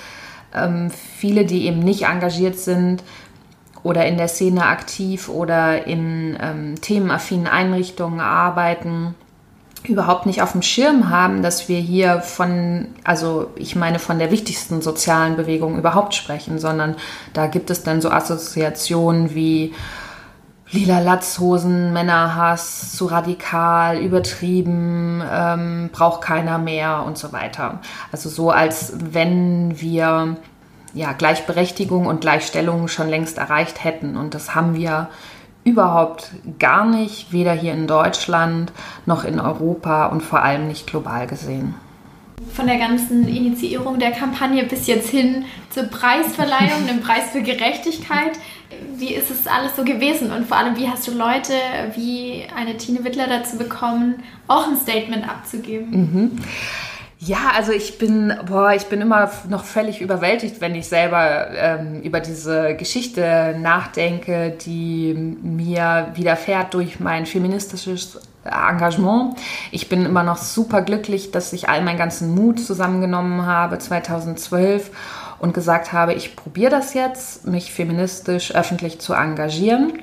ähm, 0.55 0.91
viele, 0.91 1.45
die 1.45 1.67
eben 1.67 1.81
nicht 1.81 2.05
engagiert 2.07 2.59
sind 2.59 3.05
oder 3.83 4.07
in 4.07 4.17
der 4.17 4.29
Szene 4.29 4.65
aktiv 4.65 5.29
oder 5.29 5.87
in 5.87 6.39
ähm, 6.41 6.81
themenaffinen 6.81 7.47
Einrichtungen 7.47 8.21
arbeiten, 8.21 9.15
überhaupt 9.85 10.27
nicht 10.27 10.43
auf 10.43 10.53
dem 10.53 10.63
Schirm 10.63 11.11
haben, 11.11 11.43
dass 11.43 11.69
wir 11.69 11.79
hier 11.79 12.21
von, 12.21 12.89
also 13.05 13.51
ich 13.57 13.75
meine 13.75 13.99
von 13.99 14.19
der 14.19 14.31
wichtigsten 14.31 14.81
sozialen 14.81 15.37
Bewegung 15.37 15.79
überhaupt 15.79 16.15
sprechen, 16.15 16.59
sondern 16.59 16.97
da 17.33 17.47
gibt 17.47 17.71
es 17.71 17.83
dann 17.83 18.01
so 18.01 18.11
Assoziationen 18.11 19.35
wie 19.35 19.75
lila 20.71 21.01
Latzhosen, 21.01 21.93
Männerhass, 21.93 22.97
zu 22.97 23.07
radikal, 23.07 23.99
übertrieben, 23.99 25.23
ähm, 25.31 25.91
braucht 25.93 26.23
keiner 26.23 26.59
mehr 26.59 27.05
und 27.07 27.19
so 27.19 27.33
weiter. 27.33 27.81
Also 28.11 28.29
so, 28.29 28.51
als 28.51 28.95
wenn 28.97 29.81
wir 29.81 30.37
ja, 30.95 31.13
Gleichberechtigung 31.13 32.07
und 32.07 32.21
Gleichstellung 32.21 32.89
schon 32.89 33.09
längst 33.09 33.39
erreicht 33.39 33.83
hätten. 33.83 34.17
Und 34.17 34.35
das 34.35 34.55
haben 34.55 34.75
wir 34.75 35.09
überhaupt 35.65 36.31
gar 36.59 36.85
nicht, 36.85 37.33
weder 37.33 37.53
hier 37.53 37.73
in 37.73 37.87
Deutschland 37.87 38.73
noch 39.07 39.25
in 39.25 39.39
Europa 39.39 40.07
und 40.07 40.23
vor 40.23 40.43
allem 40.43 40.69
nicht 40.69 40.87
global 40.87 41.27
gesehen. 41.27 41.75
Von 42.55 42.67
der 42.67 42.79
ganzen 42.79 43.29
Initiierung 43.29 43.99
der 43.99 44.11
Kampagne 44.11 44.65
bis 44.65 44.87
jetzt 44.87 45.09
hin 45.09 45.45
zur 45.71 45.85
Preisverleihung, 45.85 46.87
dem 46.89 47.01
Preis 47.01 47.31
für 47.31 47.41
Gerechtigkeit. 47.41 48.33
Wie 48.97 49.15
ist 49.15 49.31
es 49.31 49.47
alles 49.47 49.77
so 49.77 49.85
gewesen? 49.85 50.33
Und 50.33 50.49
vor 50.49 50.57
allem, 50.57 50.77
wie 50.77 50.89
hast 50.89 51.07
du 51.07 51.13
Leute 51.13 51.53
wie 51.95 52.45
eine 52.57 52.77
Tine 52.77 53.05
Wittler 53.05 53.29
dazu 53.29 53.57
bekommen, 53.57 54.17
auch 54.49 54.67
ein 54.67 54.77
Statement 54.77 55.29
abzugeben? 55.29 55.91
Mhm. 55.91 56.31
Ja, 57.25 57.53
also 57.55 57.71
ich 57.71 57.99
bin, 57.99 58.35
boah, 58.47 58.73
ich 58.73 58.87
bin 58.87 59.01
immer 59.01 59.31
noch 59.49 59.63
völlig 59.63 60.01
überwältigt, 60.01 60.61
wenn 60.61 60.75
ich 60.75 60.89
selber 60.89 61.51
ähm, 61.55 62.01
über 62.03 62.19
diese 62.19 62.75
Geschichte 62.75 63.55
nachdenke, 63.61 64.51
die 64.51 65.15
mir 65.15 66.09
widerfährt 66.15 66.75
durch 66.75 66.99
mein 66.99 67.25
feministisches 67.27 68.19
Engagement. 68.45 69.37
Ich 69.71 69.89
bin 69.89 70.05
immer 70.05 70.25
noch 70.25 70.39
super 70.39 70.83
glücklich, 70.83 71.31
dass 71.31 71.53
ich 71.53 71.69
all 71.69 71.83
meinen 71.83 71.97
ganzen 71.97 72.35
Mut 72.35 72.59
zusammengenommen 72.59 73.47
habe 73.47 73.79
2012 73.79 74.91
und 75.39 75.55
gesagt 75.55 75.93
habe, 75.93 76.15
ich 76.15 76.35
probiere 76.35 76.73
das 76.73 76.93
jetzt, 76.93 77.47
mich 77.47 77.73
feministisch 77.73 78.53
öffentlich 78.53 78.99
zu 78.99 79.15
engagieren. 79.15 80.01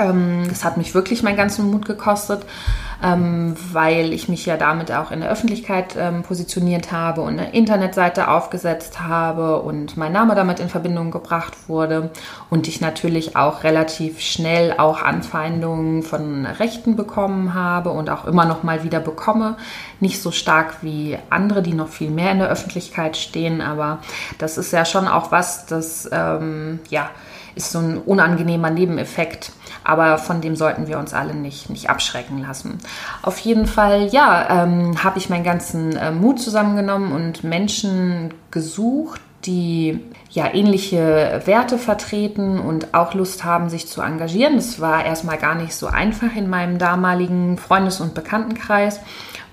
Ähm, 0.00 0.46
das 0.48 0.64
hat 0.64 0.78
mich 0.78 0.94
wirklich 0.94 1.22
meinen 1.22 1.36
ganzen 1.36 1.70
Mut 1.70 1.86
gekostet 1.86 2.44
ähm, 3.02 3.54
weil 3.72 4.12
ich 4.12 4.28
mich 4.28 4.46
ja 4.46 4.56
damit 4.56 4.90
auch 4.92 5.10
in 5.10 5.20
der 5.20 5.30
Öffentlichkeit 5.30 5.96
ähm, 5.98 6.22
positioniert 6.22 6.92
habe 6.92 7.20
und 7.20 7.38
eine 7.38 7.52
Internetseite 7.52 8.28
aufgesetzt 8.28 9.00
habe 9.00 9.60
und 9.60 9.96
mein 9.96 10.12
Name 10.12 10.34
damit 10.34 10.60
in 10.60 10.68
Verbindung 10.68 11.10
gebracht 11.10 11.68
wurde 11.68 12.10
und 12.50 12.68
ich 12.68 12.80
natürlich 12.80 13.36
auch 13.36 13.64
relativ 13.64 14.20
schnell 14.20 14.74
auch 14.78 15.02
Anfeindungen 15.02 16.02
von 16.02 16.46
Rechten 16.46 16.96
bekommen 16.96 17.54
habe 17.54 17.90
und 17.90 18.08
auch 18.10 18.24
immer 18.24 18.46
noch 18.46 18.62
mal 18.62 18.82
wieder 18.82 19.00
bekomme. 19.00 19.56
Nicht 20.00 20.22
so 20.22 20.30
stark 20.30 20.82
wie 20.82 21.18
andere, 21.30 21.62
die 21.62 21.74
noch 21.74 21.88
viel 21.88 22.10
mehr 22.10 22.32
in 22.32 22.38
der 22.38 22.48
Öffentlichkeit 22.48 23.16
stehen, 23.16 23.60
aber 23.60 23.98
das 24.38 24.58
ist 24.58 24.72
ja 24.72 24.84
schon 24.84 25.06
auch 25.06 25.32
was, 25.32 25.66
das 25.66 26.08
ähm, 26.12 26.80
ja 26.88 27.10
ist 27.56 27.72
so 27.72 27.78
ein 27.78 27.98
unangenehmer 27.98 28.70
Nebeneffekt. 28.70 29.50
Aber 29.86 30.18
von 30.18 30.40
dem 30.40 30.56
sollten 30.56 30.88
wir 30.88 30.98
uns 30.98 31.14
alle 31.14 31.32
nicht, 31.32 31.70
nicht 31.70 31.88
abschrecken 31.88 32.38
lassen. 32.42 32.78
Auf 33.22 33.38
jeden 33.38 33.66
Fall, 33.66 34.08
ja, 34.08 34.64
ähm, 34.64 35.04
habe 35.04 35.18
ich 35.18 35.30
meinen 35.30 35.44
ganzen 35.44 35.96
äh, 35.96 36.10
Mut 36.10 36.40
zusammengenommen 36.40 37.12
und 37.12 37.44
Menschen 37.44 38.34
gesucht, 38.50 39.20
die 39.44 40.00
ja 40.28 40.52
ähnliche 40.52 41.40
Werte 41.44 41.78
vertreten 41.78 42.58
und 42.58 42.94
auch 42.94 43.14
Lust 43.14 43.44
haben, 43.44 43.68
sich 43.68 43.86
zu 43.86 44.02
engagieren. 44.02 44.56
Das 44.56 44.80
war 44.80 45.04
erstmal 45.04 45.38
gar 45.38 45.54
nicht 45.54 45.72
so 45.76 45.86
einfach 45.86 46.34
in 46.34 46.50
meinem 46.50 46.78
damaligen 46.78 47.56
Freundes- 47.56 48.00
und 48.00 48.12
Bekanntenkreis. 48.12 48.98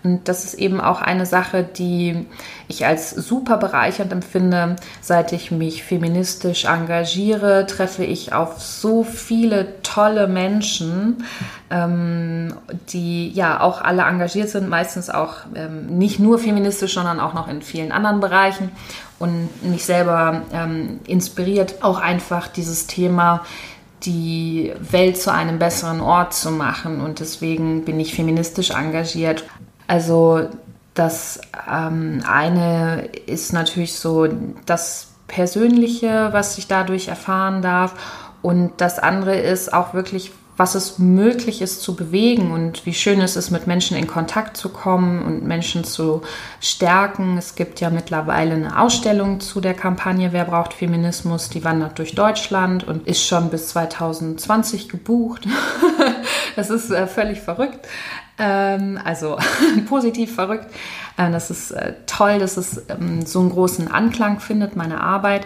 Und 0.03 0.27
das 0.27 0.43
ist 0.43 0.55
eben 0.55 0.81
auch 0.81 1.01
eine 1.01 1.25
Sache, 1.25 1.63
die 1.63 2.25
ich 2.67 2.85
als 2.85 3.11
super 3.11 3.57
bereichernd 3.57 4.11
empfinde. 4.11 4.75
Seit 5.01 5.31
ich 5.31 5.49
mich 5.49 5.83
feministisch 5.83 6.65
engagiere, 6.65 7.65
treffe 7.67 8.03
ich 8.03 8.33
auf 8.33 8.61
so 8.61 9.03
viele 9.03 9.81
tolle 9.81 10.27
Menschen, 10.27 11.23
ähm, 11.69 12.53
die 12.89 13.29
ja 13.29 13.61
auch 13.61 13.81
alle 13.81 14.03
engagiert 14.03 14.49
sind, 14.49 14.67
meistens 14.67 15.09
auch 15.09 15.35
ähm, 15.55 15.97
nicht 15.97 16.19
nur 16.19 16.37
feministisch, 16.37 16.95
sondern 16.95 17.21
auch 17.21 17.33
noch 17.33 17.47
in 17.47 17.61
vielen 17.61 17.93
anderen 17.93 18.19
Bereichen. 18.19 18.71
Und 19.19 19.49
mich 19.63 19.85
selber 19.85 20.41
ähm, 20.51 20.99
inspiriert 21.07 21.81
auch 21.81 21.99
einfach 21.99 22.47
dieses 22.49 22.87
Thema 22.87 23.45
die 24.05 24.73
Welt 24.79 25.17
zu 25.17 25.31
einem 25.31 25.59
besseren 25.59 26.01
Ort 26.01 26.33
zu 26.33 26.51
machen. 26.51 26.99
Und 26.99 27.21
deswegen 27.21 27.85
bin 27.85 28.01
ich 28.01 28.13
feministisch 28.13 28.71
engagiert. 28.71 29.45
Also 29.93 30.49
das 30.95 31.39
ähm, 31.71 32.23
eine 32.27 33.09
ist 33.27 33.53
natürlich 33.53 33.93
so 33.93 34.27
das 34.65 35.09
Persönliche, 35.27 36.29
was 36.31 36.57
ich 36.57 36.65
dadurch 36.65 37.09
erfahren 37.09 37.61
darf. 37.61 37.93
Und 38.41 38.71
das 38.77 38.97
andere 38.97 39.35
ist 39.35 39.71
auch 39.71 39.93
wirklich, 39.93 40.31
was 40.57 40.73
es 40.73 40.97
möglich 40.97 41.61
ist 41.61 41.83
zu 41.83 41.95
bewegen 41.95 42.49
und 42.49 42.87
wie 42.87 42.95
schön 42.95 43.21
es 43.21 43.35
ist, 43.35 43.51
mit 43.51 43.67
Menschen 43.67 43.95
in 43.95 44.07
Kontakt 44.07 44.57
zu 44.57 44.69
kommen 44.69 45.21
und 45.21 45.43
Menschen 45.43 45.83
zu 45.83 46.23
stärken. 46.59 47.37
Es 47.37 47.53
gibt 47.53 47.79
ja 47.79 47.91
mittlerweile 47.91 48.55
eine 48.55 48.79
Ausstellung 48.79 49.41
zu 49.41 49.61
der 49.61 49.75
Kampagne 49.75 50.33
Wer 50.33 50.45
braucht 50.45 50.73
Feminismus? 50.73 51.49
Die 51.49 51.63
wandert 51.63 51.99
durch 51.99 52.15
Deutschland 52.15 52.83
und 52.83 53.07
ist 53.07 53.23
schon 53.23 53.51
bis 53.51 53.67
2020 53.67 54.89
gebucht. 54.89 55.47
das 56.55 56.71
ist 56.71 56.89
äh, 56.89 57.05
völlig 57.05 57.41
verrückt. 57.41 57.87
Ähm, 58.37 58.99
also 59.03 59.37
positiv 59.87 60.33
verrückt. 60.33 60.67
Äh, 61.17 61.31
das 61.31 61.49
ist 61.51 61.71
äh, 61.71 61.93
toll, 62.07 62.39
dass 62.39 62.57
es 62.57 62.83
ähm, 62.89 63.25
so 63.25 63.39
einen 63.39 63.51
großen 63.51 63.91
Anklang 63.91 64.39
findet, 64.39 64.75
meine 64.75 65.01
Arbeit. 65.01 65.45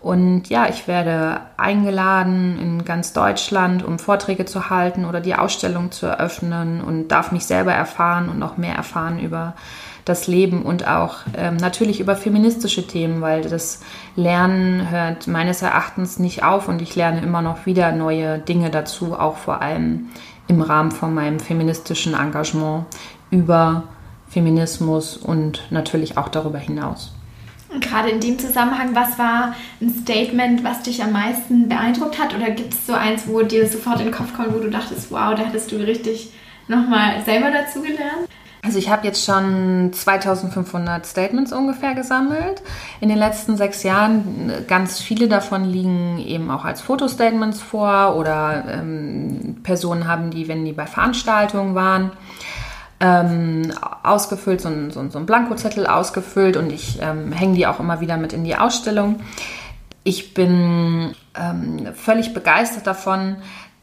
Und 0.00 0.48
ja, 0.48 0.68
ich 0.68 0.86
werde 0.86 1.40
eingeladen 1.56 2.56
in 2.60 2.84
ganz 2.84 3.12
Deutschland, 3.12 3.84
um 3.84 3.98
Vorträge 3.98 4.44
zu 4.44 4.70
halten 4.70 5.04
oder 5.04 5.20
die 5.20 5.34
Ausstellung 5.34 5.90
zu 5.90 6.06
eröffnen 6.06 6.80
und 6.80 7.08
darf 7.08 7.32
mich 7.32 7.46
selber 7.46 7.72
erfahren 7.72 8.28
und 8.28 8.38
noch 8.38 8.56
mehr 8.56 8.76
erfahren 8.76 9.18
über 9.18 9.54
das 10.04 10.26
Leben 10.26 10.62
und 10.62 10.86
auch 10.86 11.16
ähm, 11.36 11.56
natürlich 11.56 12.00
über 12.00 12.16
feministische 12.16 12.86
Themen, 12.86 13.20
weil 13.20 13.42
das 13.42 13.82
Lernen 14.16 14.88
hört 14.88 15.26
meines 15.26 15.62
Erachtens 15.62 16.18
nicht 16.18 16.44
auf 16.44 16.68
und 16.68 16.80
ich 16.80 16.96
lerne 16.96 17.20
immer 17.20 17.42
noch 17.42 17.66
wieder 17.66 17.92
neue 17.92 18.38
Dinge 18.38 18.70
dazu, 18.70 19.18
auch 19.18 19.36
vor 19.36 19.60
allem 19.60 20.08
im 20.48 20.62
Rahmen 20.62 20.90
von 20.90 21.14
meinem 21.14 21.40
feministischen 21.40 22.14
Engagement 22.14 22.86
über 23.30 23.84
Feminismus 24.28 25.16
und 25.16 25.62
natürlich 25.70 26.16
auch 26.16 26.28
darüber 26.28 26.58
hinaus. 26.58 27.12
Und 27.72 27.82
gerade 27.84 28.08
in 28.08 28.20
dem 28.20 28.38
Zusammenhang, 28.38 28.94
was 28.94 29.18
war 29.18 29.54
ein 29.80 29.94
Statement, 30.02 30.64
was 30.64 30.82
dich 30.82 31.02
am 31.02 31.12
meisten 31.12 31.68
beeindruckt 31.68 32.18
hat? 32.18 32.34
Oder 32.34 32.50
gibt 32.50 32.72
es 32.72 32.86
so 32.86 32.94
eins, 32.94 33.24
wo 33.26 33.42
dir 33.42 33.68
sofort 33.68 34.00
in 34.00 34.06
den 34.06 34.14
Kopf 34.14 34.34
kommt, 34.34 34.54
wo 34.54 34.58
du 34.58 34.70
dachtest, 34.70 35.10
wow, 35.10 35.34
da 35.34 35.44
hättest 35.44 35.70
du 35.70 35.76
richtig 35.76 36.32
nochmal 36.66 37.22
selber 37.24 37.50
dazu 37.50 37.82
gelernt? 37.82 38.27
Also 38.62 38.78
ich 38.78 38.90
habe 38.90 39.06
jetzt 39.06 39.24
schon 39.24 39.92
2500 39.92 41.06
Statements 41.06 41.52
ungefähr 41.52 41.94
gesammelt. 41.94 42.62
In 43.00 43.08
den 43.08 43.18
letzten 43.18 43.56
sechs 43.56 43.82
Jahren, 43.82 44.64
ganz 44.66 44.98
viele 45.00 45.28
davon 45.28 45.64
liegen 45.64 46.18
eben 46.18 46.50
auch 46.50 46.64
als 46.64 46.80
Fotostatements 46.80 47.60
vor 47.60 48.16
oder 48.16 48.64
ähm, 48.68 49.58
Personen 49.62 50.08
haben 50.08 50.30
die, 50.30 50.48
wenn 50.48 50.64
die 50.64 50.72
bei 50.72 50.86
Veranstaltungen 50.86 51.74
waren, 51.74 52.10
ähm, 53.00 53.72
ausgefüllt, 54.02 54.60
so 54.60 54.68
ein, 54.68 54.90
so, 54.90 55.08
so 55.08 55.18
ein 55.18 55.26
Blankozettel 55.26 55.86
ausgefüllt 55.86 56.56
und 56.56 56.72
ich 56.72 56.98
ähm, 57.00 57.30
hänge 57.30 57.54
die 57.54 57.66
auch 57.66 57.78
immer 57.78 58.00
wieder 58.00 58.16
mit 58.16 58.32
in 58.32 58.42
die 58.42 58.56
Ausstellung. 58.56 59.20
Ich 60.02 60.34
bin 60.34 61.14
ähm, 61.38 61.94
völlig 61.94 62.34
begeistert 62.34 62.86
davon, 62.86 63.36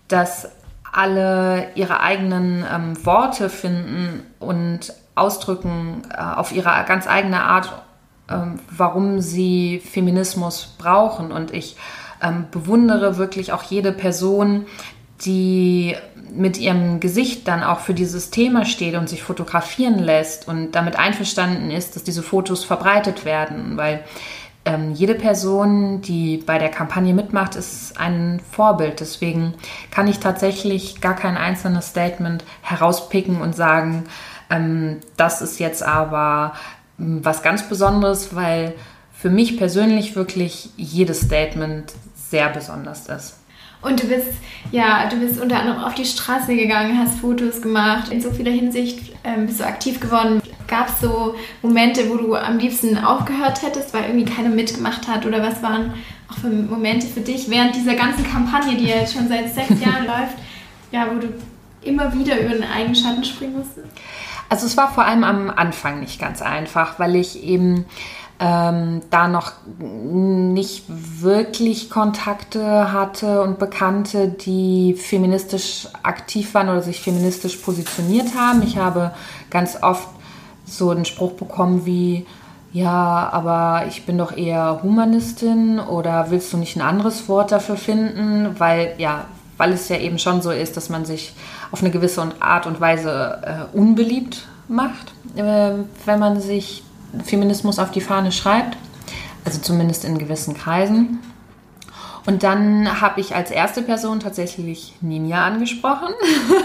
dass 0.07 0.49
alle 0.95 1.67
ihre 1.75 1.99
eigenen 1.99 2.63
ähm, 2.71 3.05
Worte 3.05 3.49
finden 3.49 4.23
und 4.39 4.93
ausdrücken 5.15 6.03
äh, 6.09 6.21
auf 6.21 6.53
ihre 6.53 6.69
ganz 6.87 7.05
eigene 7.05 7.43
Art, 7.43 7.73
ähm, 8.29 8.59
warum 8.69 9.19
sie 9.19 9.79
Feminismus 9.79 10.75
brauchen. 10.77 11.31
Und 11.31 11.53
ich 11.53 11.75
ähm, 12.21 12.45
bewundere 12.49 13.17
wirklich 13.17 13.51
auch 13.51 13.63
jede 13.63 13.91
Person, 13.91 14.65
die 15.21 15.95
mit 16.33 16.57
ihrem 16.57 16.99
Gesicht 16.99 17.47
dann 17.47 17.63
auch 17.63 17.79
für 17.79 17.93
dieses 17.93 18.29
Thema 18.31 18.65
steht 18.65 18.95
und 18.95 19.09
sich 19.09 19.21
fotografieren 19.21 19.99
lässt 19.99 20.47
und 20.47 20.73
damit 20.73 20.97
einverstanden 20.97 21.71
ist, 21.71 21.95
dass 21.95 22.03
diese 22.03 22.23
Fotos 22.23 22.63
verbreitet 22.63 23.25
werden, 23.25 23.77
weil 23.77 24.03
ähm, 24.65 24.93
jede 24.93 25.15
Person, 25.15 26.01
die 26.01 26.37
bei 26.37 26.57
der 26.57 26.69
Kampagne 26.69 27.13
mitmacht, 27.13 27.55
ist 27.55 27.99
ein 27.99 28.41
Vorbild. 28.51 28.99
Deswegen 28.99 29.53
kann 29.91 30.07
ich 30.07 30.19
tatsächlich 30.19 31.01
gar 31.01 31.15
kein 31.15 31.37
einzelnes 31.37 31.87
Statement 31.87 32.43
herauspicken 32.61 33.41
und 33.41 33.55
sagen, 33.55 34.05
ähm, 34.49 35.01
das 35.17 35.41
ist 35.41 35.59
jetzt 35.59 35.83
aber 35.83 36.53
ähm, 36.99 37.23
was 37.23 37.43
ganz 37.43 37.69
Besonderes, 37.69 38.35
weil 38.35 38.73
für 39.13 39.29
mich 39.29 39.57
persönlich 39.57 40.15
wirklich 40.15 40.69
jedes 40.75 41.21
Statement 41.21 41.93
sehr 42.15 42.49
besonders 42.49 43.07
ist. 43.07 43.39
Und 43.81 44.01
du 44.01 44.07
bist, 44.07 44.31
ja, 44.71 45.07
du 45.09 45.19
bist 45.19 45.39
unter 45.39 45.59
anderem 45.59 45.83
auf 45.83 45.93
die 45.93 46.05
Straße 46.05 46.55
gegangen, 46.55 46.97
hast 46.97 47.19
Fotos 47.19 47.61
gemacht. 47.61 48.11
In 48.11 48.19
so 48.19 48.31
vieler 48.31 48.51
Hinsicht 48.51 49.13
ähm, 49.23 49.45
bist 49.45 49.59
du 49.59 49.63
aktiv 49.63 49.99
geworden. 49.99 50.41
Gab 50.67 50.89
es 50.89 51.01
so 51.01 51.35
Momente, 51.61 52.09
wo 52.09 52.17
du 52.17 52.35
am 52.35 52.57
liebsten 52.57 52.97
aufgehört 52.97 53.61
hättest, 53.61 53.93
weil 53.93 54.05
irgendwie 54.05 54.25
keiner 54.25 54.49
mitgemacht 54.49 55.07
hat? 55.07 55.25
Oder 55.25 55.41
was 55.41 55.61
waren 55.61 55.93
auch 56.29 56.37
für 56.37 56.49
Momente 56.49 57.07
für 57.07 57.21
dich 57.21 57.49
während 57.49 57.75
dieser 57.75 57.95
ganzen 57.95 58.29
Kampagne, 58.29 58.75
die 58.75 58.87
ja 58.87 58.97
jetzt 58.97 59.13
schon 59.13 59.27
seit 59.27 59.53
sechs 59.53 59.79
Jahren 59.85 60.05
läuft, 60.05 60.37
ja, 60.91 61.07
wo 61.11 61.19
du 61.19 61.27
immer 61.81 62.13
wieder 62.13 62.39
über 62.39 62.53
den 62.53 62.63
eigenen 62.63 62.95
Schatten 62.95 63.23
springen 63.23 63.57
musstest? 63.57 63.87
Also 64.49 64.65
es 64.67 64.77
war 64.77 64.91
vor 64.93 65.05
allem 65.05 65.23
am 65.23 65.49
Anfang 65.49 65.99
nicht 65.99 66.19
ganz 66.19 66.41
einfach, 66.41 66.99
weil 66.99 67.15
ich 67.15 67.43
eben 67.43 67.85
ähm, 68.39 69.01
da 69.09 69.27
noch 69.27 69.53
nicht 69.79 70.83
wirklich 70.87 71.89
Kontakte 71.89 72.91
hatte 72.91 73.41
und 73.41 73.59
Bekannte, 73.59 74.27
die 74.27 74.93
feministisch 74.93 75.87
aktiv 76.03 76.53
waren 76.53 76.69
oder 76.69 76.81
sich 76.81 77.01
feministisch 77.01 77.55
positioniert 77.57 78.35
haben. 78.37 78.61
Ich 78.61 78.77
habe 78.77 79.13
ganz 79.49 79.81
oft 79.81 80.09
so 80.65 80.89
einen 80.89 81.05
Spruch 81.05 81.33
bekommen 81.33 81.85
wie, 81.85 82.25
ja, 82.73 83.29
aber 83.31 83.85
ich 83.87 84.05
bin 84.05 84.17
doch 84.17 84.35
eher 84.35 84.81
Humanistin 84.83 85.79
oder 85.79 86.29
willst 86.29 86.51
du 86.51 86.57
nicht 86.57 86.75
ein 86.75 86.81
anderes 86.81 87.29
Wort 87.29 87.51
dafür 87.51 87.77
finden? 87.77 88.55
Weil, 88.57 88.95
ja, 88.97 89.25
weil 89.57 89.71
es 89.71 89.87
ja 89.89 89.97
eben 89.97 90.19
schon 90.19 90.41
so 90.41 90.51
ist, 90.51 90.75
dass 90.75 90.89
man 90.89 91.05
sich 91.05 91.33
auf 91.71 91.81
eine 91.81 91.91
gewisse 91.91 92.27
Art 92.39 92.65
und 92.65 92.81
Weise 92.81 93.67
äh, 93.73 93.77
unbeliebt 93.77 94.47
macht, 94.67 95.13
äh, 95.35 95.71
wenn 96.05 96.19
man 96.19 96.41
sich 96.41 96.83
Feminismus 97.23 97.79
auf 97.79 97.91
die 97.91 98.01
Fahne 98.01 98.31
schreibt, 98.31 98.77
also 99.45 99.59
zumindest 99.61 100.03
in 100.03 100.17
gewissen 100.17 100.53
Kreisen. 100.53 101.19
Und 102.25 102.41
dann 102.41 103.01
habe 103.01 103.21
ich 103.21 103.35
als 103.35 103.51
erste 103.51 103.83
Person 103.83 104.19
tatsächlich 104.19 104.93
Ninja 105.01 105.45
angesprochen, 105.45 106.09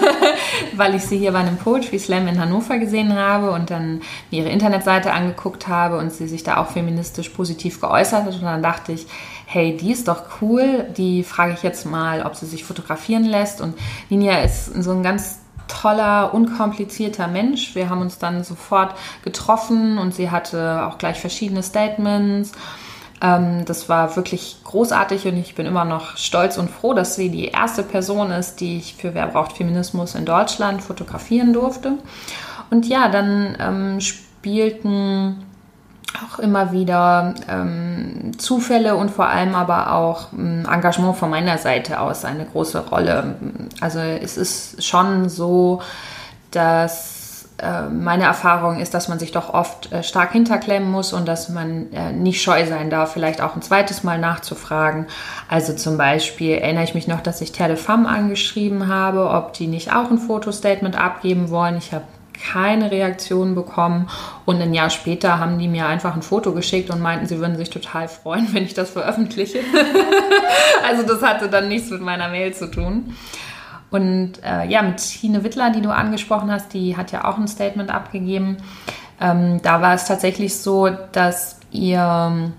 weil 0.76 0.94
ich 0.94 1.04
sie 1.04 1.18
hier 1.18 1.32
bei 1.32 1.40
einem 1.40 1.58
Poetry 1.58 1.98
Slam 1.98 2.26
in 2.28 2.40
Hannover 2.40 2.78
gesehen 2.78 3.14
habe 3.14 3.50
und 3.50 3.70
dann 3.70 4.00
mir 4.30 4.40
ihre 4.40 4.48
Internetseite 4.48 5.12
angeguckt 5.12 5.68
habe 5.68 5.98
und 5.98 6.12
sie 6.12 6.28
sich 6.28 6.42
da 6.42 6.56
auch 6.56 6.68
feministisch 6.68 7.28
positiv 7.28 7.80
geäußert 7.80 8.24
hat. 8.24 8.34
Und 8.34 8.42
dann 8.42 8.62
dachte 8.62 8.92
ich, 8.92 9.06
hey, 9.44 9.76
die 9.76 9.92
ist 9.92 10.08
doch 10.08 10.22
cool, 10.40 10.86
die 10.96 11.24
frage 11.24 11.52
ich 11.52 11.62
jetzt 11.62 11.84
mal, 11.84 12.22
ob 12.22 12.36
sie 12.36 12.46
sich 12.46 12.64
fotografieren 12.64 13.24
lässt. 13.24 13.60
Und 13.60 13.76
Ninja 14.08 14.38
ist 14.38 14.66
so 14.82 14.92
ein 14.92 15.02
ganz 15.02 15.40
toller, 15.68 16.32
unkomplizierter 16.32 17.28
Mensch. 17.28 17.74
Wir 17.74 17.90
haben 17.90 18.00
uns 18.00 18.18
dann 18.18 18.44
sofort 18.44 18.94
getroffen 19.22 19.98
und 19.98 20.14
sie 20.14 20.30
hatte 20.30 20.86
auch 20.86 20.98
gleich 20.98 21.20
verschiedene 21.20 21.62
Statements. 21.62 22.52
Ähm, 23.20 23.64
das 23.64 23.88
war 23.88 24.16
wirklich 24.16 24.56
großartig 24.64 25.26
und 25.26 25.36
ich 25.36 25.54
bin 25.54 25.66
immer 25.66 25.84
noch 25.84 26.16
stolz 26.16 26.56
und 26.56 26.70
froh, 26.70 26.94
dass 26.94 27.16
sie 27.16 27.28
die 27.30 27.48
erste 27.48 27.82
Person 27.82 28.30
ist, 28.30 28.60
die 28.60 28.78
ich 28.78 28.94
für 28.94 29.14
Wer 29.14 29.26
braucht 29.26 29.56
Feminismus 29.56 30.14
in 30.14 30.24
Deutschland 30.24 30.82
fotografieren 30.82 31.52
durfte. 31.52 31.98
Und 32.70 32.86
ja, 32.86 33.08
dann 33.08 33.56
ähm, 33.60 34.00
spielten 34.00 35.44
auch 36.24 36.38
immer 36.38 36.72
wieder 36.72 37.34
ähm, 37.48 38.32
Zufälle 38.38 38.96
und 38.96 39.10
vor 39.10 39.26
allem 39.26 39.54
aber 39.54 39.94
auch 39.94 40.32
ähm, 40.32 40.66
Engagement 40.70 41.16
von 41.16 41.30
meiner 41.30 41.58
Seite 41.58 42.00
aus 42.00 42.24
eine 42.24 42.46
große 42.46 42.86
Rolle. 42.88 43.36
Also 43.80 44.00
es 44.00 44.36
ist 44.36 44.84
schon 44.84 45.28
so, 45.28 45.82
dass 46.50 47.19
äh, 47.62 47.88
meine 47.88 48.24
Erfahrung 48.24 48.80
ist, 48.80 48.94
dass 48.94 49.08
man 49.08 49.18
sich 49.18 49.32
doch 49.32 49.52
oft 49.52 49.92
äh, 49.92 50.02
stark 50.02 50.32
hinterklemmen 50.32 50.90
muss 50.90 51.12
und 51.12 51.28
dass 51.28 51.48
man 51.48 51.92
äh, 51.92 52.12
nicht 52.12 52.42
scheu 52.42 52.66
sein 52.66 52.90
darf, 52.90 53.12
vielleicht 53.12 53.40
auch 53.40 53.54
ein 53.54 53.62
zweites 53.62 54.02
Mal 54.02 54.18
nachzufragen. 54.18 55.06
Also 55.48 55.74
zum 55.74 55.96
Beispiel 55.96 56.56
erinnere 56.56 56.84
ich 56.84 56.94
mich 56.94 57.06
noch, 57.06 57.20
dass 57.20 57.40
ich 57.40 57.52
Femme 57.76 58.08
angeschrieben 58.08 58.88
habe, 58.88 59.28
ob 59.30 59.52
die 59.52 59.66
nicht 59.66 59.92
auch 59.92 60.10
ein 60.10 60.18
Fotostatement 60.18 60.98
abgeben 60.98 61.50
wollen. 61.50 61.76
Ich 61.76 61.92
habe 61.92 62.04
keine 62.40 62.90
Reaktion 62.90 63.54
bekommen. 63.54 64.08
Und 64.44 64.60
ein 64.60 64.74
Jahr 64.74 64.90
später 64.90 65.38
haben 65.38 65.58
die 65.58 65.68
mir 65.68 65.86
einfach 65.86 66.14
ein 66.14 66.22
Foto 66.22 66.52
geschickt 66.52 66.90
und 66.90 67.00
meinten, 67.00 67.26
sie 67.26 67.38
würden 67.38 67.56
sich 67.56 67.70
total 67.70 68.08
freuen, 68.08 68.48
wenn 68.52 68.64
ich 68.64 68.74
das 68.74 68.90
veröffentliche. 68.90 69.60
also 70.86 71.02
das 71.02 71.22
hatte 71.22 71.48
dann 71.48 71.68
nichts 71.68 71.90
mit 71.90 72.00
meiner 72.00 72.28
Mail 72.28 72.54
zu 72.54 72.70
tun. 72.70 73.14
Und 73.90 74.34
äh, 74.44 74.66
ja, 74.66 74.82
mit 74.82 75.00
Hine 75.00 75.42
Wittler, 75.42 75.70
die 75.70 75.80
du 75.80 75.90
angesprochen 75.90 76.50
hast, 76.50 76.72
die 76.74 76.96
hat 76.96 77.12
ja 77.12 77.24
auch 77.24 77.38
ein 77.38 77.48
Statement 77.48 77.90
abgegeben. 77.90 78.58
Ähm, 79.20 79.60
da 79.62 79.82
war 79.82 79.94
es 79.94 80.06
tatsächlich 80.06 80.56
so, 80.56 80.88
dass 81.12 81.58
ihr, 81.72 82.52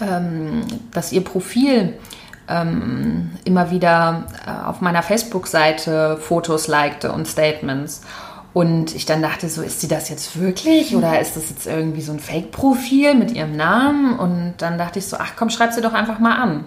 ähm, 0.00 0.62
dass 0.92 1.12
ihr 1.12 1.24
Profil 1.24 1.94
ähm, 2.48 3.30
immer 3.44 3.70
wieder 3.70 4.24
äh, 4.46 4.66
auf 4.66 4.80
meiner 4.80 5.02
Facebook-Seite 5.02 6.18
Fotos 6.18 6.68
likte 6.68 7.12
und 7.12 7.26
Statements. 7.26 8.02
Und 8.54 8.94
ich 8.94 9.06
dann 9.06 9.22
dachte 9.22 9.48
so, 9.48 9.62
ist 9.62 9.80
sie 9.80 9.88
das 9.88 10.10
jetzt 10.10 10.38
wirklich 10.38 10.94
oder 10.94 11.18
ist 11.20 11.36
das 11.36 11.48
jetzt 11.48 11.66
irgendwie 11.66 12.02
so 12.02 12.12
ein 12.12 12.20
Fake-Profil 12.20 13.14
mit 13.14 13.32
ihrem 13.32 13.56
Namen? 13.56 14.18
Und 14.18 14.54
dann 14.58 14.76
dachte 14.76 14.98
ich 14.98 15.06
so, 15.06 15.16
ach 15.18 15.32
komm, 15.36 15.48
schreib 15.48 15.72
sie 15.72 15.80
doch 15.80 15.94
einfach 15.94 16.18
mal 16.18 16.36
an. 16.36 16.64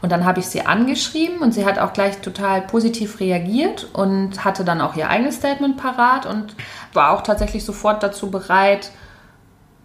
Und 0.00 0.12
dann 0.12 0.24
habe 0.24 0.40
ich 0.40 0.46
sie 0.46 0.62
angeschrieben 0.62 1.38
und 1.38 1.52
sie 1.52 1.66
hat 1.66 1.78
auch 1.78 1.92
gleich 1.92 2.18
total 2.18 2.62
positiv 2.62 3.20
reagiert 3.20 3.88
und 3.92 4.44
hatte 4.44 4.64
dann 4.64 4.80
auch 4.80 4.96
ihr 4.96 5.10
eigenes 5.10 5.36
Statement 5.36 5.76
parat 5.76 6.26
und 6.26 6.54
war 6.92 7.10
auch 7.10 7.22
tatsächlich 7.22 7.64
sofort 7.64 8.02
dazu 8.02 8.30
bereit, 8.30 8.90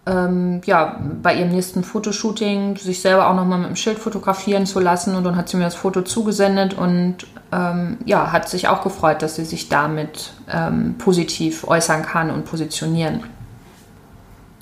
ähm, 0.04 0.60
ja, 0.64 1.00
bei 1.22 1.36
ihrem 1.36 1.50
nächsten 1.50 1.84
Fotoshooting 1.84 2.76
sich 2.76 3.00
selber 3.00 3.30
auch 3.30 3.36
nochmal 3.36 3.58
mit 3.58 3.68
dem 3.68 3.76
Schild 3.76 3.98
fotografieren 3.98 4.66
zu 4.66 4.80
lassen. 4.80 5.14
Und 5.14 5.24
dann 5.24 5.36
hat 5.36 5.48
sie 5.48 5.56
mir 5.56 5.64
das 5.64 5.76
Foto 5.76 6.02
zugesendet 6.02 6.74
und 6.74 7.18
ähm, 7.52 7.98
ja, 8.04 8.32
hat 8.32 8.48
sich 8.48 8.68
auch 8.68 8.82
gefreut, 8.82 9.22
dass 9.22 9.36
sie 9.36 9.44
sich 9.44 9.68
damit 9.68 10.32
ähm, 10.52 10.96
positiv 10.98 11.68
äußern 11.68 12.02
kann 12.02 12.30
und 12.30 12.44
positionieren. 12.46 13.22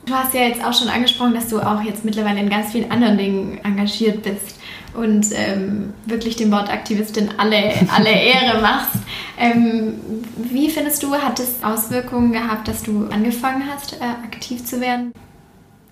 Du 0.06 0.14
hast 0.14 0.34
ja 0.34 0.40
jetzt 0.40 0.64
auch 0.64 0.72
schon 0.72 0.88
angesprochen, 0.88 1.34
dass 1.34 1.48
du 1.48 1.60
auch 1.60 1.82
jetzt 1.82 2.04
mittlerweile 2.04 2.40
in 2.40 2.50
ganz 2.50 2.72
vielen 2.72 2.90
anderen 2.90 3.16
Dingen 3.16 3.60
engagiert 3.64 4.22
bist 4.22 4.58
und 4.94 5.26
ähm, 5.34 5.92
wirklich 6.06 6.36
dem 6.36 6.50
Wort 6.50 6.68
Aktivistin 6.68 7.30
alle, 7.38 7.72
alle 7.94 8.10
Ehre 8.10 8.60
machst. 8.60 8.96
Ähm, 9.38 9.94
wie 10.36 10.68
findest 10.68 11.02
du, 11.02 11.14
hat 11.14 11.38
es 11.38 11.62
Auswirkungen 11.62 12.32
gehabt, 12.32 12.66
dass 12.66 12.82
du 12.82 13.06
angefangen 13.08 13.64
hast, 13.72 13.94
äh, 13.94 14.04
aktiv 14.04 14.64
zu 14.64 14.80
werden? 14.80 15.12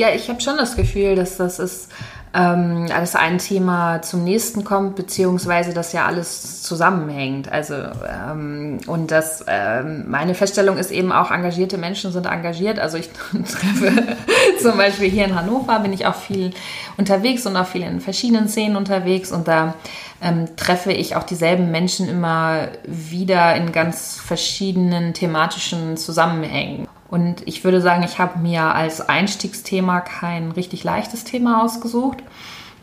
Ja, 0.00 0.10
ich 0.14 0.28
habe 0.28 0.40
schon 0.40 0.56
das 0.56 0.76
Gefühl, 0.76 1.16
dass 1.16 1.38
das 1.38 1.58
ist, 1.58 1.88
ähm, 2.32 2.86
dass 2.86 3.16
ein 3.16 3.38
Thema 3.38 4.00
zum 4.00 4.22
nächsten 4.22 4.62
kommt, 4.62 4.94
beziehungsweise 4.94 5.74
dass 5.74 5.92
ja 5.92 6.06
alles 6.06 6.62
zusammenhängt. 6.62 7.50
Also 7.50 7.74
ähm, 7.74 8.78
und 8.86 9.10
dass 9.10 9.44
ähm, 9.48 10.04
meine 10.08 10.36
Feststellung 10.36 10.76
ist 10.76 10.92
eben 10.92 11.10
auch, 11.10 11.32
engagierte 11.32 11.78
Menschen 11.78 12.12
sind 12.12 12.26
engagiert. 12.26 12.78
Also 12.78 12.96
ich 12.96 13.10
treffe 13.32 14.16
zum 14.62 14.76
Beispiel 14.76 15.10
hier 15.10 15.24
in 15.24 15.34
Hannover 15.34 15.80
bin 15.80 15.92
ich 15.92 16.06
auch 16.06 16.14
viel 16.14 16.52
unterwegs 16.96 17.44
und 17.44 17.56
auch 17.56 17.66
viel 17.66 17.82
in 17.82 18.00
verschiedenen 18.00 18.48
Szenen 18.48 18.76
unterwegs 18.76 19.32
und 19.32 19.48
da 19.48 19.74
ähm, 20.22 20.54
treffe 20.54 20.92
ich 20.92 21.16
auch 21.16 21.24
dieselben 21.24 21.72
Menschen 21.72 22.08
immer 22.08 22.68
wieder 22.84 23.56
in 23.56 23.72
ganz 23.72 24.20
verschiedenen 24.24 25.12
thematischen 25.12 25.96
Zusammenhängen. 25.96 26.86
Und 27.10 27.46
ich 27.46 27.64
würde 27.64 27.80
sagen, 27.80 28.02
ich 28.02 28.18
habe 28.18 28.38
mir 28.38 28.74
als 28.74 29.00
Einstiegsthema 29.00 30.00
kein 30.00 30.52
richtig 30.52 30.84
leichtes 30.84 31.24
Thema 31.24 31.62
ausgesucht. 31.62 32.18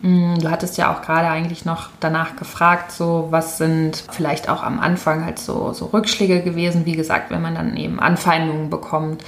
Mm, 0.02 0.40
du 0.40 0.50
hattest 0.50 0.78
ja 0.78 0.94
auch 0.94 1.02
gerade 1.02 1.28
eigentlich 1.28 1.66
noch 1.66 1.90
danach 2.00 2.36
gefragt, 2.36 2.92
so 2.92 3.28
was 3.30 3.58
sind 3.58 4.04
vielleicht 4.12 4.50
auch 4.50 4.64
am 4.64 4.80
Anfang 4.80 5.24
halt 5.26 5.40
so, 5.40 5.74
so 5.74 5.86
Rückschläge 5.86 6.42
gewesen. 6.42 6.86
Wie 6.86 6.96
gesagt, 6.96 7.30
wenn 7.30 7.42
man 7.42 7.56
dann 7.56 7.78
eben 7.78 8.00
Anfeindungen 8.00 8.70
bekommt, 8.70 9.24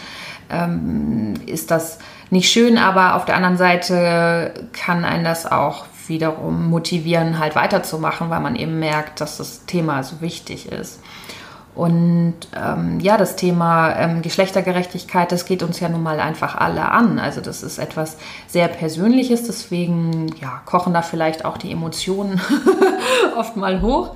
ähm, 0.49 1.35
ist 1.45 1.71
das 1.71 1.99
nicht 2.29 2.51
schön, 2.51 2.77
aber 2.77 3.15
auf 3.15 3.25
der 3.25 3.35
anderen 3.35 3.57
Seite 3.57 4.53
kann 4.73 5.05
einen 5.05 5.23
das 5.23 5.45
auch 5.45 5.85
wiederum 6.07 6.69
motivieren, 6.69 7.39
halt 7.39 7.55
weiterzumachen, 7.55 8.29
weil 8.29 8.39
man 8.39 8.55
eben 8.55 8.79
merkt, 8.79 9.21
dass 9.21 9.37
das 9.37 9.65
Thema 9.65 10.03
so 10.03 10.21
wichtig 10.21 10.71
ist. 10.71 11.01
Und 11.77 12.33
ähm, 12.55 12.99
ja, 13.01 13.17
das 13.17 13.35
Thema 13.35 13.95
ähm, 13.97 14.23
Geschlechtergerechtigkeit, 14.23 15.31
das 15.31 15.45
geht 15.45 15.61
uns 15.61 15.79
ja 15.79 15.87
nun 15.89 16.01
mal 16.01 16.19
einfach 16.19 16.55
alle 16.55 16.89
an. 16.89 17.19
Also 17.19 17.39
das 17.39 17.61
ist 17.61 17.77
etwas 17.77 18.17
sehr 18.47 18.67
Persönliches, 18.67 19.43
deswegen 19.43 20.25
ja, 20.41 20.59
kochen 20.65 20.95
da 20.95 21.03
vielleicht 21.03 21.45
auch 21.45 21.55
die 21.55 21.71
Emotionen 21.71 22.41
oft 23.37 23.57
mal 23.57 23.83
hoch. 23.83 24.15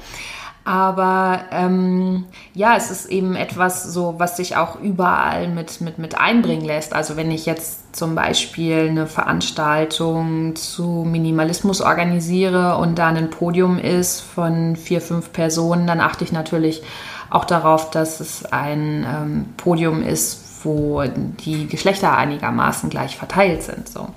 Aber 0.64 1.46
ähm, 1.52 2.26
ja, 2.54 2.76
es 2.76 2.92
ist 2.92 3.08
eben 3.08 3.36
etwas 3.36 3.84
so, 3.84 4.16
was 4.20 4.38
sich 4.38 4.58
auch 4.58 4.80
überall 4.80 5.48
mit, 5.48 5.82
mit, 5.82 5.98
mit 5.98 6.20
einbringen 6.20 6.64
lässt. 6.64 6.94
Also 6.94 7.18
wenn 7.18 7.32
ich 7.32 7.48
jetzt 7.48 7.96
zum 7.96 8.14
Beispiel 8.14 8.88
eine 8.90 9.08
Veranstaltung 9.08 10.56
zu 10.56 11.04
Minimalismus 11.10 11.82
organisiere 11.82 12.78
und 12.78 13.00
da 13.00 13.08
ein 13.08 13.32
Podium 13.32 13.80
ist 13.80 14.22
von 14.22 14.76
vier, 14.76 15.02
fünf 15.02 15.34
Personen, 15.34 15.88
dann 15.88 16.00
achte 16.00 16.24
ich 16.24 16.32
natürlich 16.32 16.84
auch 17.32 17.46
darauf, 17.46 17.90
dass 17.90 18.20
es 18.20 18.46
ein 18.46 19.06
ähm, 19.10 19.46
Podium 19.58 20.04
ist, 20.04 20.64
wo 20.64 21.02
die 21.04 21.68
Geschlechter 21.68 22.16
einigermaßen 22.16 22.92
gleich 22.92 23.18
verteilt 23.18 23.64
sind. 23.64 23.90
So. 23.90 24.10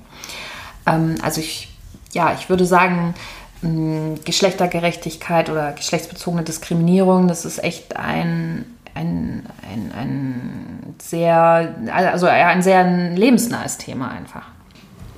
Ähm, 0.85 1.15
also 1.23 1.41
ich, 1.41 1.69
ja, 2.13 2.33
ich 2.37 2.49
würde 2.49 2.65
sagen, 2.65 3.15
Geschlechtergerechtigkeit 4.23 5.49
oder 5.49 5.71
geschlechtsbezogene 5.71 6.43
Diskriminierung, 6.43 7.27
das 7.27 7.45
ist 7.45 7.63
echt 7.63 7.97
ein, 7.97 8.65
ein, 8.93 9.43
ein, 9.71 9.91
ein 9.97 10.95
sehr, 11.01 11.75
also 11.93 12.27
ein 12.27 12.61
sehr 12.61 12.83
lebensnahes 13.15 13.77
Thema 13.77 14.11
einfach. 14.11 14.43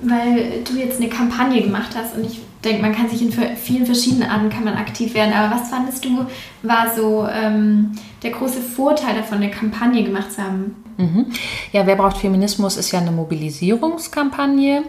Weil 0.00 0.62
du 0.64 0.78
jetzt 0.78 1.00
eine 1.00 1.10
Kampagne 1.10 1.62
gemacht 1.62 1.90
hast 1.96 2.16
und 2.16 2.24
ich 2.24 2.40
denke, 2.64 2.82
man 2.82 2.94
kann 2.94 3.08
sich 3.08 3.22
in 3.22 3.32
vielen 3.32 3.86
verschiedenen 3.86 4.30
Arten 4.30 4.50
kann 4.50 4.64
man 4.64 4.74
aktiv 4.74 5.14
werden. 5.14 5.32
Aber 5.32 5.54
was 5.54 5.70
fandest 5.70 6.04
du 6.04 6.26
war 6.62 6.94
so 6.94 7.26
ähm, 7.30 7.92
der 8.22 8.30
große 8.30 8.60
Vorteil 8.60 9.16
davon, 9.16 9.38
eine 9.38 9.50
Kampagne 9.50 10.04
gemacht 10.04 10.32
zu 10.32 10.42
haben? 10.42 10.76
Mhm. 10.96 11.26
Ja, 11.72 11.86
wer 11.86 11.96
braucht 11.96 12.18
Feminismus 12.18 12.76
ist 12.76 12.90
ja 12.92 13.00
eine 13.00 13.12
Mobilisierungskampagne. 13.12 14.82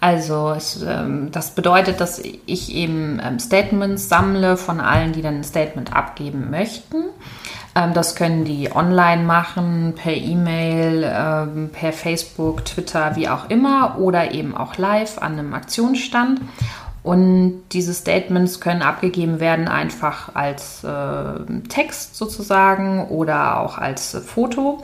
Also 0.00 0.50
es, 0.56 0.82
ähm, 0.82 1.30
das 1.32 1.54
bedeutet, 1.54 2.00
dass 2.00 2.20
ich 2.20 2.72
eben 2.72 3.20
ähm, 3.22 3.40
Statements 3.40 4.08
sammle 4.08 4.56
von 4.56 4.80
allen, 4.80 5.12
die 5.12 5.22
dann 5.22 5.36
ein 5.36 5.44
Statement 5.44 5.92
abgeben 5.92 6.50
möchten. 6.50 7.04
Ähm, 7.74 7.94
das 7.94 8.14
können 8.14 8.44
die 8.44 8.70
online 8.74 9.24
machen, 9.24 9.94
per 9.96 10.14
E-Mail, 10.14 11.02
ähm, 11.04 11.70
per 11.72 11.92
Facebook, 11.92 12.64
Twitter, 12.64 13.16
wie 13.16 13.28
auch 13.28 13.50
immer 13.50 13.98
oder 13.98 14.32
eben 14.32 14.56
auch 14.56 14.76
live 14.76 15.18
an 15.18 15.32
einem 15.32 15.52
Aktionsstand. 15.54 16.40
Und 17.02 17.62
diese 17.72 17.94
Statements 17.94 18.60
können 18.60 18.82
abgegeben 18.82 19.40
werden 19.40 19.68
einfach 19.68 20.34
als 20.34 20.82
äh, 20.82 21.68
Text 21.68 22.16
sozusagen 22.16 23.06
oder 23.08 23.60
auch 23.60 23.78
als 23.78 24.14
äh, 24.14 24.20
Foto. 24.20 24.82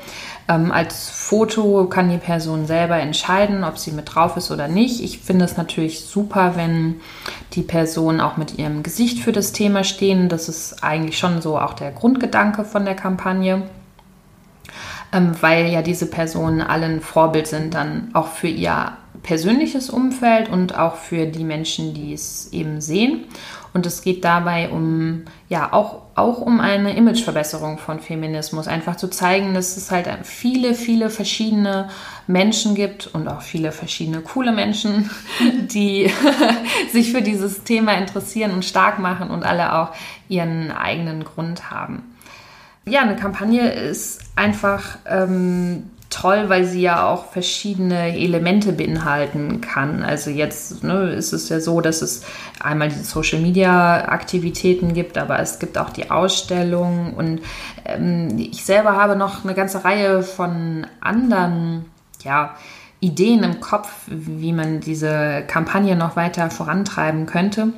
Ähm, 0.49 0.71
als 0.71 1.11
Foto 1.11 1.87
kann 1.87 2.11
die 2.11 2.19
Person 2.19 2.67
selber 2.67 2.99
entscheiden, 2.99 3.65
ob 3.65 3.79
sie 3.79 3.91
mit 3.91 4.15
drauf 4.15 4.37
ist 4.37 4.51
oder 4.51 4.69
nicht. 4.69 5.03
Ich 5.03 5.19
finde 5.19 5.45
es 5.45 5.57
natürlich 5.57 6.05
super, 6.05 6.53
wenn 6.55 7.01
die 7.55 7.63
Personen 7.63 8.21
auch 8.21 8.37
mit 8.37 8.59
ihrem 8.59 8.83
Gesicht 8.83 9.19
für 9.19 9.33
das 9.33 9.53
Thema 9.53 9.83
stehen. 9.83 10.29
Das 10.29 10.49
ist 10.49 10.85
eigentlich 10.85 11.19
schon 11.19 11.43
so 11.43 11.59
auch 11.59 11.75
der 11.75 11.91
Grundgedanke 11.91 12.65
von 12.65 12.85
der 12.85 12.95
Kampagne, 12.95 13.63
ähm, 15.13 15.33
weil 15.41 15.67
ja 15.67 15.83
diese 15.83 16.07
Personen 16.07 16.63
allen 16.63 17.01
Vorbild 17.01 17.49
sind 17.49 17.75
dann 17.75 18.11
auch 18.13 18.29
für 18.29 18.49
ihr 18.49 18.93
persönliches 19.25 19.91
Umfeld 19.91 20.49
und 20.49 20.79
auch 20.79 20.97
für 20.97 21.27
die 21.27 21.43
Menschen, 21.43 21.95
die 21.95 22.13
es 22.13 22.53
eben 22.53 22.81
sehen. 22.81 23.25
Und 23.73 23.87
es 23.87 24.03
geht 24.03 24.25
dabei 24.25 24.71
um, 24.71 25.25
ja, 25.49 25.73
auch, 25.73 26.03
auch 26.15 26.39
um 26.39 26.61
eine 26.61 26.97
Imageverbesserung 26.97 27.79
von 27.79 27.99
Feminismus. 27.99 28.69
Einfach 28.69 28.95
zu 28.95 29.09
zeigen, 29.09 29.53
dass 29.55 29.77
es 29.77 29.91
halt 29.91 30.09
viele, 30.23 30.75
viele 30.75 31.11
verschiedene 31.11 31.89
Menschen 32.29 32.77
gibt 32.77 33.09
und 33.09 33.27
auch 33.27 33.43
viele 33.43 33.73
verschiedene 33.73 34.21
coole 34.21 34.53
Menschen, 34.53 35.11
die 35.73 36.09
sich 36.93 37.11
für 37.11 37.23
dieses 37.23 37.65
Thema 37.65 37.95
interessieren 37.95 38.53
und 38.53 38.65
stark 38.65 39.01
machen 39.01 39.31
und 39.31 39.43
alle 39.43 39.75
auch 39.75 39.91
ihren 40.29 40.71
eigenen 40.71 41.25
Grund 41.25 41.73
haben. 41.73 42.15
Ja, 42.87 43.01
eine 43.01 43.17
Kampagne 43.17 43.73
ist 43.73 44.21
einfach 44.37 44.99
ähm, 45.07 45.91
toll, 46.15 46.49
weil 46.49 46.65
sie 46.65 46.81
ja 46.81 47.09
auch 47.09 47.33
verschiedene 47.33 48.17
Elemente 48.17 48.73
beinhalten 48.73 49.61
kann. 49.61 50.03
Also 50.05 50.31
jetzt 50.31 50.85
ne, 50.85 51.11
ist 51.11 51.33
es 51.33 51.49
ja 51.49 51.59
so, 51.59 51.81
dass 51.81 52.03
es 52.03 52.25
einmal 52.61 52.89
diese 52.89 53.05
Social-Media-Aktivitäten 53.05 54.95
gibt, 54.95 55.19
aber 55.19 55.41
es 55.41 55.59
gibt 55.59 55.77
auch 55.77 55.91
die 55.91 56.11
Ausstellung 56.13 57.15
und 57.15 57.41
ähm, 57.85 58.39
ich 58.39 58.65
selber 58.65 58.93
habe 58.93 59.17
noch 59.17 59.45
eine 59.45 59.55
ganze 59.55 59.85
Reihe 59.85 60.23
von 60.23 60.87
anderen, 61.01 61.87
ja, 62.23 62.55
Ideen 63.01 63.43
im 63.43 63.61
Kopf, 63.61 63.91
wie 64.07 64.53
man 64.53 64.81
diese 64.81 65.43
Kampagne 65.47 65.95
noch 65.95 66.17
weiter 66.17 66.49
vorantreiben 66.49 67.27
könnte. 67.27 67.73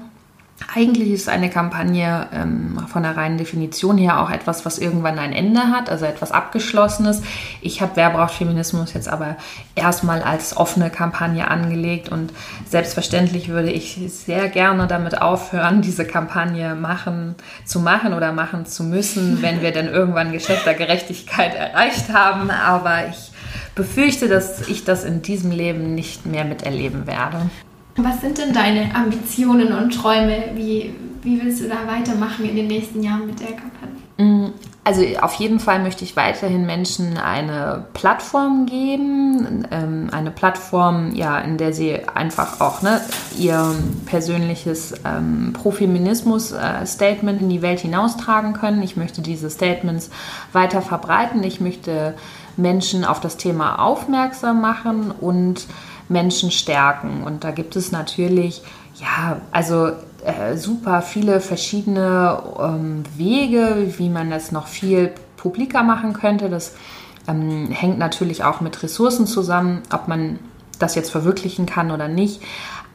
Eigentlich 0.75 1.11
ist 1.11 1.29
eine 1.29 1.51
Kampagne 1.51 2.29
ähm, 2.33 2.79
von 2.89 3.03
der 3.03 3.15
reinen 3.15 3.37
Definition 3.37 3.99
her 3.99 4.23
auch 4.23 4.31
etwas, 4.31 4.65
was 4.65 4.79
irgendwann 4.79 5.19
ein 5.19 5.35
Ende 5.35 5.61
hat, 5.61 5.91
also 5.91 6.07
etwas 6.07 6.33
Abgeschlossenes. 6.33 7.21
Ich 7.61 7.83
habe 7.83 7.93
Wer 7.97 8.09
braucht 8.09 8.33
Feminismus 8.35 8.95
jetzt 8.95 9.09
aber 9.09 9.37
erstmal 9.75 10.23
als 10.23 10.57
offene 10.57 10.89
Kampagne 10.89 11.49
angelegt 11.49 12.09
und 12.09 12.33
selbstverständlich 12.67 13.49
würde 13.49 13.71
ich 13.71 13.99
sehr 14.09 14.49
gerne 14.49 14.87
damit 14.87 15.21
aufhören, 15.21 15.83
diese 15.87 16.07
Kampagne 16.07 16.75
machen 16.75 17.35
zu 17.67 17.79
machen 17.79 18.15
oder 18.15 18.33
machen 18.33 18.65
zu 18.65 18.83
müssen, 18.83 19.43
wenn 19.43 19.61
wir 19.61 19.73
dann 19.73 19.89
irgendwann 19.89 20.33
Geschlechtergerechtigkeit 20.33 21.55
erreicht 21.55 22.13
haben. 22.15 22.51
Aber 22.51 23.09
ich 23.09 23.31
befürchte, 23.75 24.27
dass 24.27 24.67
ich 24.69 24.85
das 24.85 25.05
in 25.05 25.21
diesem 25.21 25.51
Leben 25.51 25.95
nicht 25.95 26.25
mehr 26.25 26.47
miterleben 26.47 27.07
werde. 27.07 27.51
Was 27.97 28.21
sind 28.21 28.39
denn 28.39 28.53
deine 28.53 28.95
Ambitionen 28.95 29.73
und 29.73 29.91
Träume? 29.91 30.51
Wie, 30.55 30.95
wie 31.23 31.43
willst 31.43 31.63
du 31.63 31.69
da 31.69 31.87
weitermachen 31.87 32.45
in 32.45 32.57
den 32.57 32.67
nächsten 32.67 33.03
Jahren 33.03 33.27
mit 33.27 33.41
der 33.41 33.49
Kampagne? 33.49 33.97
Mm, 34.19 34.53
also 34.85 35.03
auf 35.21 35.35
jeden 35.35 35.61
Fall 35.61 35.83
möchte 35.83 36.05
ich 36.05 36.15
weiterhin 36.15 36.67
Menschen 36.67 37.17
eine 37.17 37.87
Plattform 37.95 38.67
geben, 38.67 39.67
ähm, 39.71 40.09
eine 40.13 40.31
Plattform, 40.31 41.15
ja, 41.15 41.39
in 41.39 41.57
der 41.59 41.73
sie 41.73 41.99
einfach 42.15 42.61
auch 42.61 42.83
ne, 42.83 43.01
ihr 43.37 43.75
persönliches 44.05 44.95
ähm, 45.05 45.55
Pro-Feminismus-Statement 45.55 47.41
in 47.43 47.49
die 47.49 47.63
Welt 47.63 47.81
hinaustragen 47.81 48.53
können. 48.53 48.83
Ich 48.83 48.97
möchte 48.97 49.23
diese 49.23 49.51
Statements 49.51 50.11
weiter 50.53 50.83
verbreiten. 50.83 51.43
Ich 51.43 51.61
möchte 51.61 52.15
Menschen 52.57 53.05
auf 53.05 53.21
das 53.21 53.37
Thema 53.39 53.81
aufmerksam 53.81 54.61
machen 54.61 55.11
und 55.11 55.67
Menschen 56.09 56.51
stärken. 56.51 57.23
Und 57.25 57.45
da 57.45 57.51
gibt 57.51 57.77
es 57.77 57.93
natürlich, 57.93 58.63
ja, 58.97 59.41
also 59.53 59.93
äh, 60.25 60.57
super 60.57 61.03
viele 61.03 61.41
verschiedene 61.41 62.43
ähm, 62.59 63.05
Wege, 63.17 63.95
wie 63.97 64.09
man 64.09 64.31
das 64.31 64.53
noch 64.53 64.67
viel 64.67 65.13
publiker 65.37 65.83
machen 65.83 66.13
könnte. 66.13 66.49
Das 66.49 66.75
ähm, 67.29 67.71
hängt 67.71 67.99
natürlich 67.99 68.45
auch 68.45 68.61
mit 68.61 68.83
Ressourcen 68.83 69.27
zusammen, 69.27 69.83
ob 69.93 70.09
man 70.09 70.39
das 70.79 70.95
jetzt 70.95 71.11
verwirklichen 71.11 71.67
kann 71.67 71.91
oder 71.91 72.09
nicht. 72.09 72.43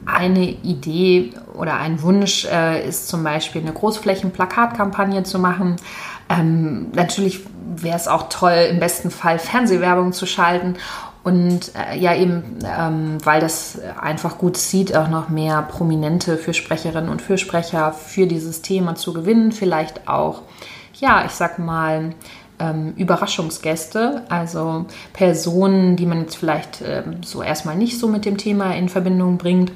Eine 0.04 0.44
Idee 0.44 1.32
oder 1.54 1.76
ein 1.76 2.02
Wunsch 2.02 2.44
äh, 2.46 2.86
ist 2.86 3.08
zum 3.08 3.22
Beispiel 3.22 3.62
eine 3.62 3.72
Großflächenplakatkampagne 3.72 5.22
zu 5.22 5.38
machen. 5.38 5.76
Ähm, 6.28 6.90
natürlich 6.92 7.40
wäre 7.76 7.96
es 7.96 8.08
auch 8.08 8.28
toll, 8.28 8.68
im 8.70 8.80
besten 8.80 9.10
Fall 9.10 9.38
Fernsehwerbung 9.38 10.12
zu 10.12 10.26
schalten 10.26 10.76
und 11.24 11.70
äh, 11.76 11.96
ja, 11.98 12.16
eben, 12.16 12.58
ähm, 12.64 13.18
weil 13.24 13.40
das 13.40 13.78
einfach 14.00 14.38
gut 14.38 14.56
sieht, 14.56 14.96
auch 14.96 15.08
noch 15.08 15.28
mehr 15.28 15.62
Prominente 15.62 16.36
Fürsprecherinnen 16.36 17.08
und 17.08 17.22
Fürsprecher 17.22 17.92
für 17.92 18.26
dieses 18.26 18.62
Thema 18.62 18.96
zu 18.96 19.12
gewinnen. 19.12 19.52
Vielleicht 19.52 20.08
auch, 20.08 20.42
ja, 20.94 21.24
ich 21.24 21.30
sag 21.32 21.60
mal, 21.60 22.14
ähm, 22.58 22.94
Überraschungsgäste, 22.96 24.24
also 24.28 24.86
Personen, 25.12 25.94
die 25.94 26.06
man 26.06 26.22
jetzt 26.22 26.36
vielleicht 26.36 26.82
ähm, 26.84 27.22
so 27.22 27.42
erstmal 27.42 27.76
nicht 27.76 27.98
so 27.98 28.08
mit 28.08 28.24
dem 28.24 28.36
Thema 28.36 28.74
in 28.74 28.88
Verbindung 28.88 29.38
bringt. 29.38 29.72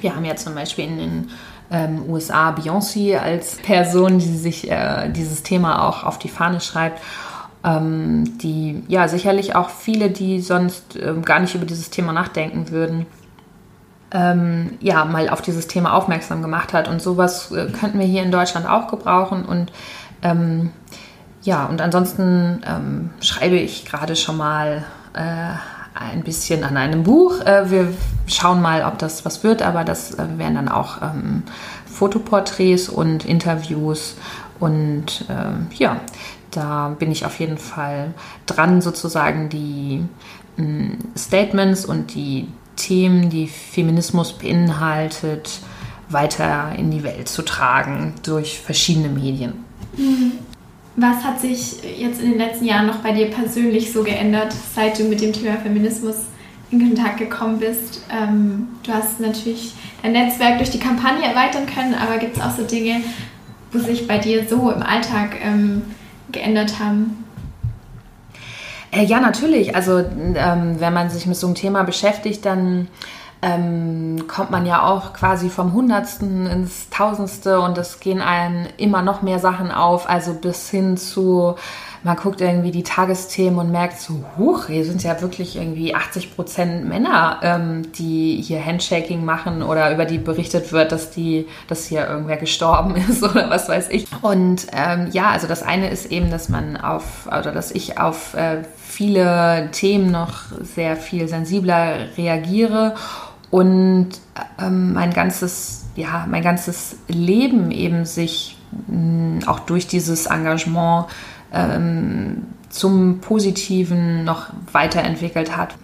Wir 0.00 0.14
haben 0.14 0.24
ja 0.26 0.36
zum 0.36 0.54
Beispiel 0.54 0.84
in 0.84 0.98
den 0.98 1.30
ähm, 1.70 2.04
USA 2.08 2.50
Beyoncé 2.50 3.16
als 3.16 3.56
Person, 3.56 4.18
die 4.18 4.36
sich 4.36 4.70
äh, 4.70 5.08
dieses 5.10 5.42
Thema 5.42 5.88
auch 5.88 6.04
auf 6.04 6.18
die 6.18 6.28
Fahne 6.28 6.60
schreibt 6.60 7.00
ähm, 7.64 8.38
die 8.38 8.82
ja 8.88 9.08
sicherlich 9.08 9.54
auch 9.54 9.70
viele, 9.70 10.10
die 10.10 10.40
sonst 10.40 10.96
ähm, 10.96 11.22
gar 11.22 11.40
nicht 11.40 11.54
über 11.54 11.66
dieses 11.66 11.90
Thema 11.90 12.12
nachdenken 12.12 12.70
würden, 12.70 13.06
ähm, 14.12 14.78
ja, 14.80 15.04
mal 15.04 15.28
auf 15.28 15.42
dieses 15.42 15.66
Thema 15.66 15.94
aufmerksam 15.94 16.42
gemacht 16.42 16.72
hat. 16.72 16.88
Und 16.88 17.00
sowas 17.00 17.52
äh, 17.52 17.66
könnten 17.70 17.98
wir 17.98 18.06
hier 18.06 18.22
in 18.22 18.32
Deutschland 18.32 18.68
auch 18.68 18.88
gebrauchen. 18.88 19.44
Und 19.44 19.72
ähm, 20.22 20.70
ja, 21.42 21.66
und 21.66 21.80
ansonsten 21.80 22.62
ähm, 22.66 23.10
schreibe 23.20 23.56
ich 23.56 23.84
gerade 23.84 24.16
schon 24.16 24.36
mal 24.36 24.84
äh, 25.14 25.54
ein 25.94 26.22
bisschen 26.22 26.64
an 26.64 26.76
einem 26.76 27.02
Buch. 27.02 27.40
Äh, 27.40 27.70
wir 27.70 27.92
schauen 28.26 28.60
mal, 28.60 28.84
ob 28.84 28.98
das 28.98 29.24
was 29.24 29.44
wird, 29.44 29.62
aber 29.62 29.84
das 29.84 30.14
äh, 30.14 30.26
wären 30.36 30.54
dann 30.54 30.68
auch 30.68 31.02
ähm, 31.02 31.42
Fotoporträts 31.86 32.88
und 32.88 33.24
Interviews. 33.24 34.16
Und 34.58 35.24
äh, 35.28 35.74
ja, 35.76 36.00
da 36.50 36.94
bin 36.98 37.10
ich 37.10 37.24
auf 37.24 37.38
jeden 37.40 37.58
Fall 37.58 38.14
dran, 38.46 38.80
sozusagen 38.80 39.48
die 39.48 40.02
äh, 40.58 41.18
Statements 41.18 41.84
und 41.84 42.14
die 42.14 42.48
Themen, 42.76 43.30
die 43.30 43.46
Feminismus 43.46 44.32
beinhaltet, 44.32 45.60
weiter 46.08 46.72
in 46.76 46.90
die 46.90 47.02
Welt 47.02 47.28
zu 47.28 47.42
tragen 47.42 48.14
durch 48.22 48.58
verschiedene 48.58 49.08
Medien. 49.08 49.64
Mhm. 49.96 50.32
Was 50.96 51.24
hat 51.24 51.40
sich 51.40 51.76
jetzt 51.98 52.20
in 52.20 52.30
den 52.30 52.38
letzten 52.38 52.64
Jahren 52.64 52.86
noch 52.86 52.96
bei 52.96 53.12
dir 53.12 53.30
persönlich 53.30 53.92
so 53.92 54.02
geändert, 54.02 54.54
seit 54.74 54.98
du 54.98 55.04
mit 55.04 55.20
dem 55.20 55.32
Thema 55.32 55.56
Feminismus 55.56 56.16
in 56.70 56.80
Kontakt 56.80 57.18
gekommen 57.18 57.58
bist? 57.58 58.02
Ähm, 58.10 58.68
du 58.82 58.92
hast 58.92 59.20
natürlich 59.20 59.74
dein 60.02 60.12
Netzwerk 60.12 60.58
durch 60.58 60.70
die 60.70 60.80
Kampagne 60.80 61.24
erweitern 61.24 61.66
können, 61.66 61.94
aber 61.94 62.18
gibt 62.18 62.36
es 62.36 62.42
auch 62.42 62.54
so 62.56 62.64
Dinge, 62.64 63.02
wo 63.72 63.78
sich 63.78 64.06
bei 64.08 64.18
dir 64.18 64.46
so 64.48 64.70
im 64.70 64.82
Alltag 64.82 65.36
ähm, 65.42 65.82
geändert 66.32 66.78
haben? 66.78 67.24
Äh, 68.90 69.04
ja, 69.04 69.20
natürlich. 69.20 69.74
Also 69.74 69.98
ähm, 69.98 70.76
wenn 70.78 70.92
man 70.92 71.10
sich 71.10 71.26
mit 71.26 71.36
so 71.36 71.46
einem 71.46 71.54
Thema 71.54 71.84
beschäftigt, 71.84 72.44
dann 72.44 72.88
ähm, 73.42 74.26
kommt 74.28 74.50
man 74.50 74.66
ja 74.66 74.82
auch 74.82 75.12
quasi 75.14 75.48
vom 75.48 75.72
Hundertsten 75.72 76.46
ins 76.46 76.90
Tausendste 76.90 77.60
und 77.60 77.78
es 77.78 78.00
gehen 78.00 78.20
einem 78.20 78.66
immer 78.76 79.02
noch 79.02 79.22
mehr 79.22 79.38
Sachen 79.38 79.70
auf, 79.70 80.08
also 80.08 80.34
bis 80.34 80.68
hin 80.68 80.96
zu 80.96 81.54
man 82.02 82.16
guckt 82.16 82.40
irgendwie 82.40 82.70
die 82.70 82.82
Tagesthemen 82.82 83.58
und 83.58 83.70
merkt 83.70 84.00
so, 84.00 84.24
huch, 84.38 84.66
hier 84.66 84.84
sind 84.84 85.02
ja 85.02 85.20
wirklich 85.20 85.56
irgendwie 85.56 85.94
80 85.94 86.34
Prozent 86.34 86.88
Männer, 86.88 87.40
ähm, 87.42 87.92
die 87.92 88.42
hier 88.42 88.64
Handshaking 88.64 89.24
machen 89.24 89.62
oder 89.62 89.92
über 89.92 90.06
die 90.06 90.18
berichtet 90.18 90.72
wird, 90.72 90.92
dass 90.92 91.10
die, 91.10 91.46
dass 91.68 91.86
hier 91.86 92.06
irgendwer 92.06 92.38
gestorben 92.38 92.96
ist 93.08 93.22
oder 93.22 93.50
was 93.50 93.68
weiß 93.68 93.88
ich. 93.90 94.06
Und 94.22 94.66
ähm, 94.72 95.08
ja, 95.12 95.30
also 95.30 95.46
das 95.46 95.62
eine 95.62 95.90
ist 95.90 96.10
eben, 96.10 96.30
dass 96.30 96.48
man 96.48 96.76
auf, 96.76 97.26
oder 97.26 97.52
dass 97.52 97.70
ich 97.70 97.98
auf 97.98 98.34
äh, 98.34 98.62
viele 98.76 99.68
Themen 99.72 100.10
noch 100.10 100.44
sehr 100.60 100.96
viel 100.96 101.28
sensibler 101.28 102.16
reagiere 102.16 102.94
und 103.50 104.08
ähm, 104.58 104.94
mein 104.94 105.12
ganzes, 105.12 105.86
ja, 105.96 106.26
mein 106.28 106.42
ganzes 106.42 106.96
Leben 107.08 107.70
eben 107.70 108.04
sich 108.04 108.56
auch 109.46 109.60
durch 109.60 109.86
dieses 109.86 110.26
Engagement 110.26 111.06
ähm, 111.52 112.42
zum 112.68 113.20
Positiven 113.20 114.24
noch 114.24 114.46
weiterentwickelt 114.72 115.56
hat. 115.56 115.74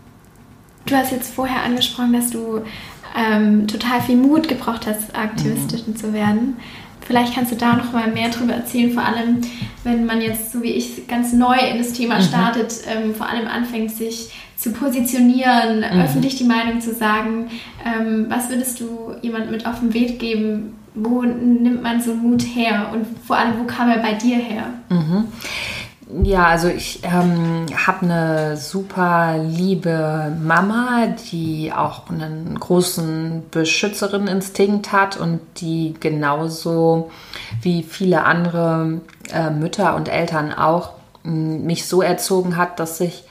Du 0.87 0.95
hast 0.95 1.11
jetzt 1.11 1.35
vorher 1.35 1.63
angesprochen, 1.65 2.13
dass 2.13 2.31
du 2.31 2.63
ähm, 3.17 3.67
total 3.67 4.01
viel 4.01 4.17
Mut 4.17 4.49
gebraucht 4.49 4.87
hast, 4.87 5.17
Aktivistin 5.17 5.83
mhm. 5.87 5.97
zu 5.97 6.13
werden. 6.13 6.57
Vielleicht 7.01 7.35
kannst 7.35 7.53
du 7.53 7.57
da 7.57 7.75
noch 7.75 7.93
mal 7.93 8.11
mehr 8.11 8.31
darüber 8.31 8.55
erzählen, 8.55 8.93
vor 8.93 9.05
allem 9.05 9.41
wenn 9.85 10.07
man 10.07 10.21
jetzt, 10.21 10.51
so 10.51 10.63
wie 10.63 10.73
ich, 10.73 11.07
ganz 11.07 11.33
neu 11.33 11.57
in 11.57 11.79
das 11.79 11.93
Thema 11.93 12.19
mhm. 12.19 12.23
startet, 12.23 12.75
ähm, 12.89 13.15
vor 13.15 13.29
allem 13.29 13.47
anfängt, 13.47 13.93
sich 13.93 14.33
zu 14.57 14.73
positionieren, 14.73 15.79
mhm. 15.79 16.01
öffentlich 16.01 16.37
die 16.37 16.45
Meinung 16.45 16.81
zu 16.81 16.95
sagen. 16.95 17.49
Ähm, 17.85 18.27
was 18.29 18.49
würdest 18.49 18.81
du 18.81 19.15
jemandem 19.23 19.53
mit 19.53 19.67
auf 19.67 19.81
den 19.81 19.95
Weg 19.95 20.19
geben, 20.19 20.75
wo 20.97 21.23
nimmt 21.23 21.83
man 21.83 22.01
so 22.01 22.15
Mut 22.15 22.43
her 22.43 22.89
und 22.93 23.07
vor 23.27 23.37
allem, 23.37 23.59
wo 23.61 23.65
kam 23.65 23.91
er 23.91 23.99
bei 23.99 24.15
dir 24.15 24.37
her? 24.37 24.65
Mhm. 24.89 25.29
Ja, 26.23 26.47
also 26.47 26.69
ich 26.69 27.01
ähm, 27.03 27.67
habe 27.85 28.03
eine 28.03 28.57
super 28.57 29.39
liebe 29.39 30.33
Mama, 30.41 31.09
die 31.33 31.73
auch 31.77 32.09
einen 32.09 32.59
großen 32.61 33.43
Beschützerinstinkt 33.51 34.93
hat 34.93 35.17
und 35.17 35.41
die 35.61 35.95
genauso 35.99 37.11
wie 37.61 37.83
viele 37.83 38.25
andere 38.25 39.01
äh, 39.33 39.51
Mütter 39.51 39.97
und 39.97 40.09
Eltern 40.09 40.53
auch 40.53 40.91
mich 41.25 41.89
so 41.89 42.03
erzogen 42.03 42.57
hat, 42.57 42.79
dass 42.79 43.01
ich 43.01 43.25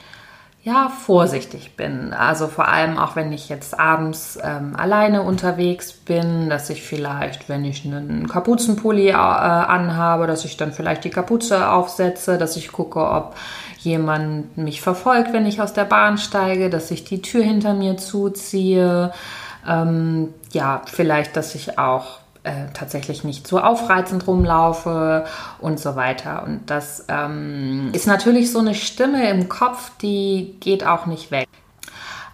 ja, 0.66 0.88
vorsichtig 0.88 1.76
bin. 1.76 2.12
Also 2.12 2.48
vor 2.48 2.66
allem 2.66 2.98
auch 2.98 3.14
wenn 3.14 3.32
ich 3.32 3.48
jetzt 3.48 3.78
abends 3.78 4.36
ähm, 4.42 4.74
alleine 4.74 5.22
unterwegs 5.22 5.92
bin, 5.92 6.50
dass 6.50 6.68
ich 6.70 6.82
vielleicht, 6.82 7.48
wenn 7.48 7.64
ich 7.64 7.84
einen 7.84 8.26
Kapuzenpulli 8.26 9.10
äh, 9.10 9.12
anhabe, 9.12 10.26
dass 10.26 10.44
ich 10.44 10.56
dann 10.56 10.72
vielleicht 10.72 11.04
die 11.04 11.10
Kapuze 11.10 11.70
aufsetze, 11.70 12.36
dass 12.36 12.56
ich 12.56 12.72
gucke, 12.72 12.98
ob 12.98 13.36
jemand 13.78 14.58
mich 14.58 14.80
verfolgt, 14.80 15.32
wenn 15.32 15.46
ich 15.46 15.62
aus 15.62 15.72
der 15.72 15.84
Bahn 15.84 16.18
steige, 16.18 16.68
dass 16.68 16.90
ich 16.90 17.04
die 17.04 17.22
Tür 17.22 17.44
hinter 17.44 17.72
mir 17.72 17.96
zuziehe. 17.96 19.12
Ähm, 19.68 20.34
ja, 20.50 20.82
vielleicht, 20.86 21.36
dass 21.36 21.54
ich 21.54 21.78
auch 21.78 22.18
äh, 22.46 22.72
tatsächlich 22.72 23.24
nicht 23.24 23.46
so 23.46 23.60
aufreizend 23.60 24.26
rumlaufe 24.26 25.24
und 25.58 25.80
so 25.80 25.96
weiter. 25.96 26.44
Und 26.44 26.70
das 26.70 27.04
ähm, 27.08 27.90
ist 27.92 28.06
natürlich 28.06 28.52
so 28.52 28.60
eine 28.60 28.74
Stimme 28.74 29.28
im 29.30 29.48
Kopf, 29.48 29.90
die 30.00 30.56
geht 30.60 30.86
auch 30.86 31.06
nicht 31.06 31.32
weg. 31.32 31.48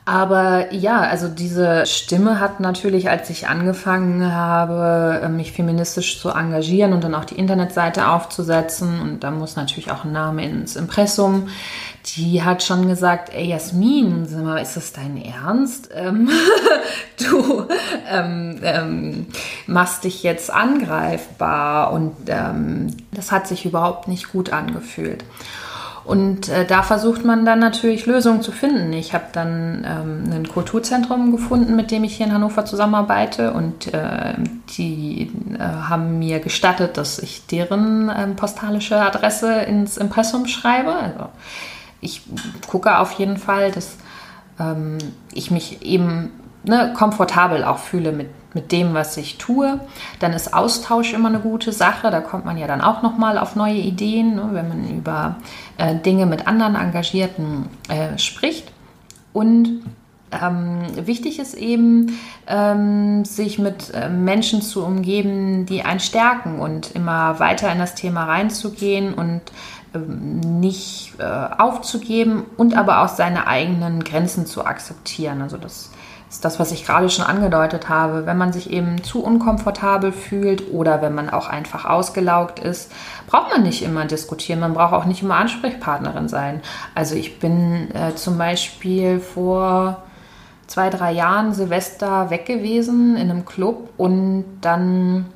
Aber 0.05 0.73
ja, 0.73 1.01
also 1.01 1.29
diese 1.29 1.87
Stimme 1.87 2.41
hat 2.41 2.59
natürlich, 2.59 3.09
als 3.09 3.31
ich 3.31 3.47
angefangen 3.47 4.35
habe, 4.35 5.29
mich 5.29 5.53
feministisch 5.53 6.21
zu 6.21 6.31
engagieren 6.31 6.93
und 6.93 7.05
dann 7.05 7.15
auch 7.15 7.25
die 7.25 7.37
Internetseite 7.37 8.09
aufzusetzen, 8.09 9.01
und 9.01 9.21
da 9.21 9.31
muss 9.31 9.55
natürlich 9.55 9.93
auch 9.93 10.05
ein 10.05 10.11
Name 10.11 10.45
ins 10.45 10.75
Impressum, 10.75 11.49
die 12.17 12.43
hat 12.43 12.65
schon 12.65 12.89
gesagt, 12.89 13.33
ey 13.33 13.47
Jasmin, 13.47 14.27
sag 14.27 14.43
mal, 14.43 14.61
ist 14.61 14.77
das 14.77 14.93
dein 14.93 15.23
Ernst? 15.23 15.91
Ähm, 15.95 16.29
du 17.19 17.69
ähm, 18.11 18.59
ähm, 18.65 19.27
machst 19.69 20.03
dich 20.03 20.25
jetzt 20.25 20.53
angreifbar 20.53 21.93
und 21.93 22.17
ähm, 22.27 22.89
das 23.13 23.31
hat 23.31 23.47
sich 23.47 23.65
überhaupt 23.67 24.09
nicht 24.09 24.33
gut 24.33 24.53
angefühlt. 24.53 25.25
Und 26.05 26.49
äh, 26.49 26.65
da 26.65 26.83
versucht 26.83 27.25
man 27.25 27.45
dann 27.45 27.61
natürlich 27.61 28.07
Lösungen 28.07 28.43
zu 28.43 28.51
finden. 28.51 28.93
Ich 28.93 29.15
habe 29.15 29.27
dann 29.33 29.87
ähm, 29.87 30.33
ein 30.33 30.49
Kulturzentrum 30.49 31.31
gefunden, 31.31 31.77
mit 31.77 31.91
dem 31.91 32.03
ich 32.03 32.17
hier 32.17 32.27
in 32.27 32.33
Hannover 32.33 32.65
zusammenarbeite 32.65 33.53
und 33.53 33.93
äh, 33.95 34.35
die 34.77 35.31
äh, 35.55 35.63
haben 35.63 36.19
mir 36.19 36.41
gestattet, 36.41 36.97
dass 36.97 37.21
ich 37.21 37.47
deren 37.47 38.11
ähm, 38.17 38.35
postalische 38.35 39.01
Adresse 39.01 39.61
ins 39.63 39.97
Impressum 39.97 40.47
schreibe. 40.47 40.93
Also 40.93 41.29
ich 42.01 42.23
gucke 42.69 42.99
auf 42.99 43.13
jeden 43.13 43.37
Fall, 43.37 43.71
dass 43.71 43.97
ähm, 44.59 44.99
ich 45.33 45.53
mich 45.53 45.83
eben 45.83 46.33
ne, 46.65 46.93
komfortabel 46.97 47.63
auch 47.63 47.79
fühle 47.79 48.11
mit 48.11 48.29
mit 48.55 48.73
dem, 48.73 48.95
was 48.95 49.17
ich 49.17 49.39
tue. 49.39 49.81
Dann 50.19 50.33
ist 50.33 50.55
Austausch 50.55 51.13
immer 51.13 51.29
eine 51.29 51.41
gute 51.41 51.73
Sache. 51.73 52.11
Da 52.11 52.21
kommt 52.21 52.45
man 52.45 52.59
ja 52.59 52.67
dann 52.67 52.81
auch 52.81 53.03
noch 53.03 53.17
mal 53.17 53.39
auf 53.39 53.57
neue 53.57 53.79
Ideen, 53.79 54.35
ne, 54.35 54.49
wenn 54.53 54.69
man 54.69 54.89
über 54.89 55.37
äh, 55.79 55.95
Dinge 55.95 56.27
mit 56.27 56.47
anderen 56.47 56.75
Engagierten 56.75 57.69
äh, 57.89 58.19
spricht. 58.19 58.73
Und 59.33 59.83
ähm, 60.31 60.83
wichtig 61.07 61.39
ist 61.39 61.55
eben, 61.55 62.19
ähm, 62.47 63.25
sich 63.25 63.59
mit 63.59 63.93
äh, 63.95 64.09
Menschen 64.09 64.63
zu 64.63 64.85
umgeben, 64.85 65.67
die 65.67 65.83
einen 65.83 66.01
stärken 66.01 66.59
und 66.59 66.93
immer 66.93 67.39
weiter 67.39 67.71
in 67.73 67.79
das 67.79 67.95
Thema 67.95 68.25
reinzugehen 68.25 69.15
und 69.15 69.41
ähm, 69.95 70.41
nicht 70.61 71.13
aufzugeben 71.21 72.45
und 72.57 72.77
aber 72.77 73.03
auch 73.03 73.09
seine 73.09 73.47
eigenen 73.47 74.03
Grenzen 74.03 74.47
zu 74.47 74.65
akzeptieren. 74.65 75.43
Also 75.43 75.57
das 75.57 75.91
ist 76.33 76.47
das, 76.47 76.59
was 76.59 76.73
ich 76.73 76.87
gerade 76.87 77.11
schon 77.11 77.27
angedeutet 77.27 77.91
habe. 77.91 78.25
Wenn 78.25 78.39
man 78.39 78.55
sich 78.55 78.71
eben 78.71 79.05
zu 79.05 79.23
unkomfortabel 79.23 80.13
fühlt 80.13 80.73
oder 80.73 81.03
wenn 81.03 81.15
man 81.15 81.29
auch 81.29 81.47
einfach 81.47 81.85
ausgelaugt 81.85 82.59
ist, 82.59 82.91
braucht 83.27 83.53
man 83.53 83.63
nicht 83.63 83.83
immer 83.83 84.07
diskutieren. 84.07 84.61
Man 84.61 84.73
braucht 84.73 84.95
auch 84.95 85.05
nicht 85.05 85.23
immer 85.23 85.37
Ansprechpartnerin 85.37 86.29
sein. 86.29 86.63
Also 86.95 87.17
ich 87.17 87.39
bin 87.39 87.95
äh, 87.95 88.15
zum 88.15 88.39
Beispiel 88.39 89.21
vor 89.21 90.03
zwei, 90.67 90.89
drei 90.89 91.13
Jahren 91.13 91.53
Silvester 91.53 92.31
weg 92.31 92.47
gewesen 92.47 93.15
in 93.17 93.31
einem 93.31 93.45
Club 93.45 93.91
und 93.99 94.47
dann 94.63 95.27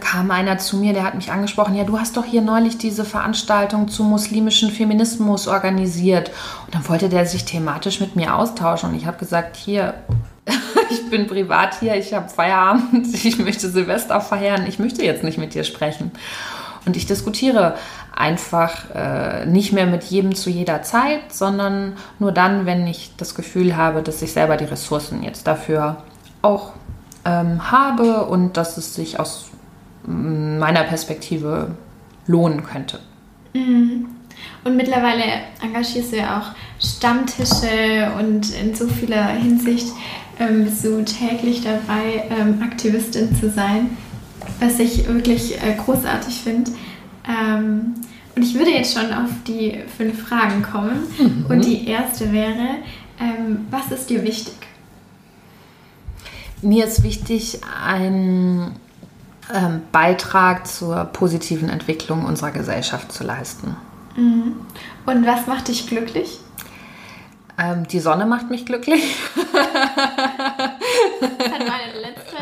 kam 0.00 0.30
einer 0.30 0.58
zu 0.58 0.76
mir, 0.76 0.94
der 0.94 1.04
hat 1.04 1.14
mich 1.14 1.30
angesprochen, 1.30 1.74
ja, 1.74 1.84
du 1.84 1.98
hast 1.98 2.16
doch 2.16 2.24
hier 2.24 2.40
neulich 2.40 2.78
diese 2.78 3.04
Veranstaltung 3.04 3.88
zum 3.88 4.08
muslimischen 4.08 4.70
Feminismus 4.70 5.48
organisiert. 5.48 6.30
Und 6.64 6.74
dann 6.74 6.88
wollte 6.88 7.08
der 7.08 7.26
sich 7.26 7.44
thematisch 7.44 8.00
mit 8.00 8.16
mir 8.16 8.34
austauschen. 8.34 8.90
Und 8.90 8.96
ich 8.96 9.06
habe 9.06 9.18
gesagt, 9.18 9.56
hier, 9.56 9.94
ich 10.90 11.10
bin 11.10 11.26
privat 11.26 11.78
hier, 11.78 11.94
ich 11.96 12.14
habe 12.14 12.28
Feierabend, 12.28 13.06
ich 13.24 13.38
möchte 13.38 13.68
Silvester 13.68 14.20
feiern, 14.20 14.66
ich 14.66 14.78
möchte 14.78 15.04
jetzt 15.04 15.24
nicht 15.24 15.38
mit 15.38 15.54
dir 15.54 15.64
sprechen. 15.64 16.10
Und 16.86 16.96
ich 16.96 17.06
diskutiere 17.06 17.76
einfach 18.14 18.94
äh, 18.94 19.44
nicht 19.44 19.72
mehr 19.72 19.86
mit 19.86 20.04
jedem 20.04 20.34
zu 20.34 20.48
jeder 20.48 20.82
Zeit, 20.82 21.32
sondern 21.32 21.96
nur 22.18 22.32
dann, 22.32 22.64
wenn 22.64 22.86
ich 22.86 23.12
das 23.16 23.34
Gefühl 23.34 23.76
habe, 23.76 24.02
dass 24.02 24.22
ich 24.22 24.32
selber 24.32 24.56
die 24.56 24.64
Ressourcen 24.64 25.22
jetzt 25.22 25.46
dafür 25.46 25.98
auch 26.40 26.72
ähm, 27.26 27.70
habe 27.70 28.24
und 28.24 28.56
dass 28.56 28.78
es 28.78 28.94
sich 28.94 29.20
aus 29.20 29.50
meiner 30.06 30.84
Perspektive 30.84 31.76
lohnen 32.26 32.64
könnte. 32.64 33.00
Mhm. 33.54 34.06
Und 34.64 34.76
mittlerweile 34.76 35.22
engagierst 35.62 36.12
du 36.12 36.16
ja 36.16 36.40
auch 36.40 36.84
Stammtische 36.84 38.10
und 38.18 38.52
in 38.54 38.74
so 38.74 38.86
vieler 38.88 39.28
Hinsicht 39.28 39.86
ähm, 40.38 40.64
bist 40.64 40.84
du 40.84 41.04
täglich 41.04 41.62
dabei, 41.62 42.24
ähm, 42.30 42.62
Aktivistin 42.62 43.34
zu 43.36 43.50
sein, 43.50 43.96
was 44.60 44.78
ich 44.78 45.06
wirklich 45.06 45.56
äh, 45.62 45.74
großartig 45.76 46.34
finde. 46.42 46.72
Ähm, 47.26 47.94
und 48.34 48.42
ich 48.42 48.54
würde 48.54 48.70
jetzt 48.70 48.92
schon 48.92 49.12
auf 49.12 49.30
die 49.46 49.78
fünf 49.96 50.28
Fragen 50.28 50.62
kommen. 50.62 51.04
Mhm. 51.18 51.46
Und 51.48 51.64
die 51.64 51.88
erste 51.88 52.32
wäre, 52.32 52.76
ähm, 53.18 53.66
was 53.70 53.90
ist 53.90 54.10
dir 54.10 54.22
wichtig? 54.22 54.54
Mir 56.60 56.86
ist 56.86 57.02
wichtig, 57.02 57.60
ein 57.84 58.72
ähm, 59.52 59.82
Beitrag 59.92 60.66
zur 60.66 61.04
positiven 61.04 61.68
Entwicklung 61.68 62.24
unserer 62.24 62.50
Gesellschaft 62.50 63.12
zu 63.12 63.24
leisten. 63.24 63.76
Mhm. 64.16 64.56
Und 65.04 65.26
was 65.26 65.46
macht 65.46 65.68
dich 65.68 65.86
glücklich? 65.86 66.40
Ähm, 67.58 67.86
die 67.88 68.00
Sonne 68.00 68.26
macht 68.26 68.50
mich 68.50 68.66
glücklich. 68.66 69.16
das 71.20 71.30
hat 71.30 71.60
meine 71.60 72.00
letzte 72.00 72.36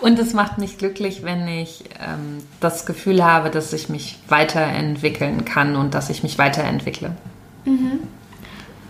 Und 0.00 0.18
es 0.18 0.34
macht 0.34 0.58
mich 0.58 0.78
glücklich, 0.78 1.22
wenn 1.22 1.48
ich 1.48 1.84
ähm, 2.00 2.42
das 2.60 2.86
Gefühl 2.86 3.24
habe, 3.24 3.50
dass 3.50 3.72
ich 3.72 3.88
mich 3.88 4.18
weiterentwickeln 4.28 5.44
kann 5.44 5.74
und 5.74 5.94
dass 5.94 6.10
ich 6.10 6.22
mich 6.22 6.38
weiterentwickle. 6.38 7.12
Mhm. 7.64 8.00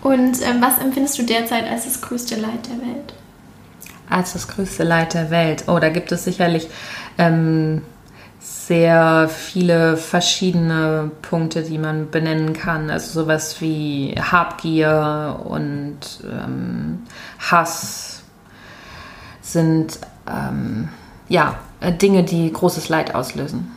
Und 0.01 0.41
ähm, 0.41 0.61
was 0.61 0.77
empfindest 0.79 1.17
du 1.17 1.23
derzeit 1.23 1.67
als 1.67 1.85
das 1.85 2.01
größte 2.01 2.35
Leid 2.35 2.67
der 2.69 2.87
Welt? 2.87 3.13
Als 4.09 4.33
das 4.33 4.47
größte 4.47 4.83
Leid 4.83 5.13
der 5.13 5.31
Welt. 5.31 5.65
Oh, 5.67 5.79
da 5.79 5.89
gibt 5.89 6.11
es 6.11 6.23
sicherlich 6.23 6.67
ähm, 7.17 7.81
sehr 8.39 9.29
viele 9.29 9.97
verschiedene 9.97 11.11
Punkte, 11.21 11.63
die 11.63 11.77
man 11.77 12.09
benennen 12.09 12.53
kann. 12.53 12.89
Also 12.89 13.21
sowas 13.21 13.59
wie 13.61 14.15
Habgier 14.19 15.39
und 15.43 15.99
ähm, 16.23 16.99
Hass 17.39 18.23
sind 19.41 19.99
ähm, 20.27 20.89
ja 21.29 21.57
Dinge, 22.01 22.23
die 22.23 22.51
großes 22.51 22.89
Leid 22.89 23.15
auslösen. 23.15 23.71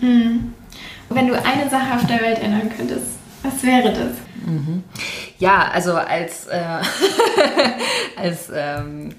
Hm. 0.00 0.52
Wenn 1.08 1.28
du 1.28 1.34
eine 1.34 1.70
Sache 1.70 1.94
auf 1.94 2.06
der 2.06 2.20
Welt 2.20 2.40
ändern 2.40 2.70
könntest, 2.76 3.06
was 3.42 3.62
wäre 3.62 3.92
das? 3.92 4.12
Mhm. 4.46 4.82
Ja, 5.38 5.68
also 5.72 5.94
als, 5.94 6.46
äh, 6.46 6.60
als 8.16 8.50
ähm, 8.54 9.10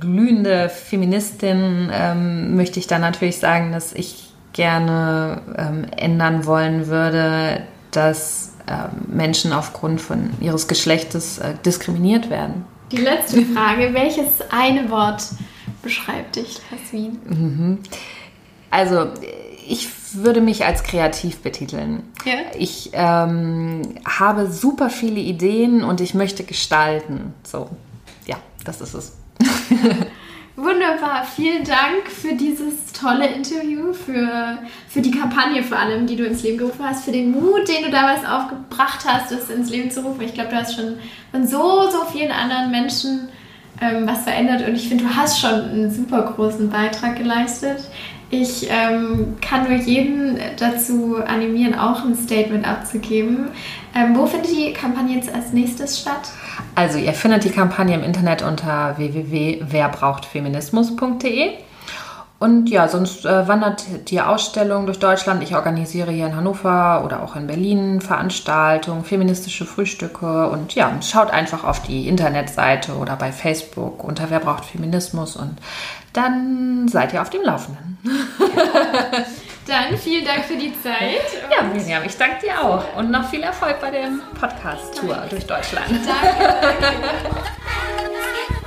glühende 0.00 0.68
Feministin 0.68 1.90
ähm, 1.92 2.56
möchte 2.56 2.78
ich 2.78 2.86
da 2.86 2.98
natürlich 2.98 3.38
sagen, 3.38 3.72
dass 3.72 3.92
ich 3.92 4.32
gerne 4.52 5.42
ähm, 5.56 5.86
ändern 5.96 6.46
wollen 6.46 6.86
würde, 6.86 7.62
dass 7.90 8.54
ähm, 8.66 9.16
Menschen 9.16 9.52
aufgrund 9.52 10.00
von 10.00 10.30
ihres 10.40 10.66
Geschlechtes 10.66 11.38
äh, 11.38 11.54
diskriminiert 11.64 12.30
werden. 12.30 12.64
Die 12.90 12.96
letzte 12.96 13.42
Frage, 13.42 13.94
welches 13.94 14.28
eine 14.50 14.90
Wort 14.90 15.22
beschreibt 15.82 16.36
dich, 16.36 16.58
Jasmin? 16.70 17.18
Mhm. 17.24 17.78
Also 18.70 19.08
ich 19.68 19.88
würde 20.14 20.40
mich 20.40 20.64
als 20.64 20.82
kreativ 20.82 21.38
betiteln. 21.38 22.02
Ja. 22.24 22.34
Ich 22.58 22.90
ähm, 22.92 23.82
habe 24.04 24.50
super 24.50 24.90
viele 24.90 25.20
Ideen 25.20 25.82
und 25.84 26.00
ich 26.00 26.14
möchte 26.14 26.44
gestalten. 26.44 27.34
So, 27.42 27.70
ja, 28.26 28.36
das 28.64 28.80
ist 28.80 28.94
es. 28.94 29.16
Wunderbar, 30.56 31.24
vielen 31.24 31.64
Dank 31.64 32.08
für 32.08 32.34
dieses 32.34 32.92
tolle 32.92 33.26
Interview, 33.28 33.94
für, 33.94 34.58
für 34.88 35.00
die 35.00 35.10
Kampagne 35.10 35.62
vor 35.62 35.78
allem, 35.78 36.06
die 36.06 36.16
du 36.16 36.26
ins 36.26 36.42
Leben 36.42 36.58
gerufen 36.58 36.84
hast, 36.84 37.04
für 37.04 37.12
den 37.12 37.30
Mut, 37.30 37.66
den 37.66 37.84
du 37.84 37.90
damals 37.90 38.26
aufgebracht 38.26 39.06
hast, 39.06 39.32
das 39.32 39.48
ins 39.48 39.70
Leben 39.70 39.90
zu 39.90 40.02
rufen. 40.02 40.20
Ich 40.20 40.34
glaube, 40.34 40.50
du 40.50 40.56
hast 40.56 40.74
schon 40.74 40.98
von 41.30 41.46
so, 41.46 41.88
so 41.90 42.04
vielen 42.12 42.30
anderen 42.30 42.70
Menschen 42.70 43.30
ähm, 43.80 44.06
was 44.06 44.24
verändert 44.24 44.66
und 44.68 44.74
ich 44.74 44.88
finde, 44.88 45.04
du 45.04 45.16
hast 45.16 45.40
schon 45.40 45.50
einen 45.50 45.90
super 45.90 46.34
großen 46.34 46.68
Beitrag 46.68 47.16
geleistet. 47.16 47.88
Ich 48.32 48.68
ähm, 48.70 49.38
kann 49.40 49.68
nur 49.68 49.76
jeden 49.76 50.38
dazu 50.56 51.16
animieren, 51.16 51.74
auch 51.74 52.04
ein 52.04 52.14
Statement 52.14 52.64
abzugeben. 52.66 53.48
Ähm, 53.94 54.16
wo 54.16 54.24
findet 54.26 54.52
die 54.52 54.72
Kampagne 54.72 55.16
jetzt 55.16 55.34
als 55.34 55.52
nächstes 55.52 56.00
statt? 56.00 56.30
Also 56.76 56.98
ihr 56.98 57.12
findet 57.12 57.42
die 57.44 57.50
Kampagne 57.50 57.94
im 57.94 58.04
Internet 58.04 58.42
unter 58.42 58.96
www.werbrauchtfeminismus.de. 58.98 61.54
Und 62.40 62.70
ja, 62.70 62.88
sonst 62.88 63.26
äh, 63.26 63.46
wandert 63.48 63.84
die 64.08 64.18
Ausstellung 64.18 64.86
durch 64.86 64.98
Deutschland. 64.98 65.42
Ich 65.42 65.54
organisiere 65.54 66.10
hier 66.10 66.26
in 66.26 66.34
Hannover 66.34 67.02
oder 67.04 67.22
auch 67.22 67.36
in 67.36 67.46
Berlin 67.46 68.00
Veranstaltungen, 68.00 69.04
feministische 69.04 69.66
Frühstücke 69.66 70.48
und 70.48 70.74
ja, 70.74 70.90
schaut 71.02 71.30
einfach 71.30 71.64
auf 71.64 71.82
die 71.82 72.08
Internetseite 72.08 72.94
oder 72.94 73.16
bei 73.16 73.30
Facebook 73.30 74.02
unter 74.02 74.30
Wer 74.30 74.40
braucht 74.40 74.64
Feminismus 74.64 75.36
und 75.36 75.58
dann 76.14 76.88
seid 76.88 77.12
ihr 77.12 77.20
auf 77.20 77.28
dem 77.28 77.42
Laufenden. 77.42 77.98
Dann 79.66 79.96
vielen 79.98 80.24
Dank 80.24 80.46
für 80.46 80.56
die 80.56 80.72
Zeit. 80.82 81.20
Ja, 81.48 81.62
Miriam, 81.62 82.02
ich 82.04 82.16
danke 82.16 82.46
dir 82.46 82.60
auch. 82.60 82.96
Und 82.96 83.10
noch 83.10 83.28
viel 83.28 83.42
Erfolg 83.42 83.80
bei 83.80 83.90
der 83.90 84.08
Podcast-Tour 84.40 85.16
durch 85.28 85.46
Deutschland. 85.46 85.86
Danke. 85.90 86.56
danke. 86.80 88.50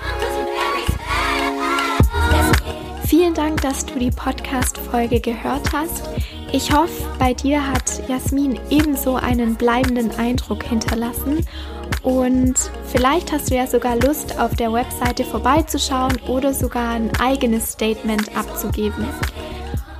Vielen 3.15 3.35
Dank, 3.35 3.61
dass 3.61 3.85
du 3.85 3.99
die 3.99 4.09
Podcast-Folge 4.09 5.19
gehört 5.19 5.71
hast. 5.71 6.09
Ich 6.51 6.73
hoffe, 6.73 7.03
bei 7.19 7.35
dir 7.35 7.71
hat 7.71 8.09
Jasmin 8.09 8.59
ebenso 8.71 9.17
einen 9.17 9.53
bleibenden 9.53 10.09
Eindruck 10.17 10.63
hinterlassen 10.63 11.45
und 12.01 12.55
vielleicht 12.87 13.31
hast 13.31 13.51
du 13.51 13.55
ja 13.55 13.67
sogar 13.67 13.97
Lust, 13.97 14.39
auf 14.39 14.55
der 14.55 14.73
Webseite 14.73 15.25
vorbeizuschauen 15.25 16.19
oder 16.27 16.55
sogar 16.55 16.95
ein 16.95 17.11
eigenes 17.21 17.73
Statement 17.73 18.35
abzugeben. 18.35 19.05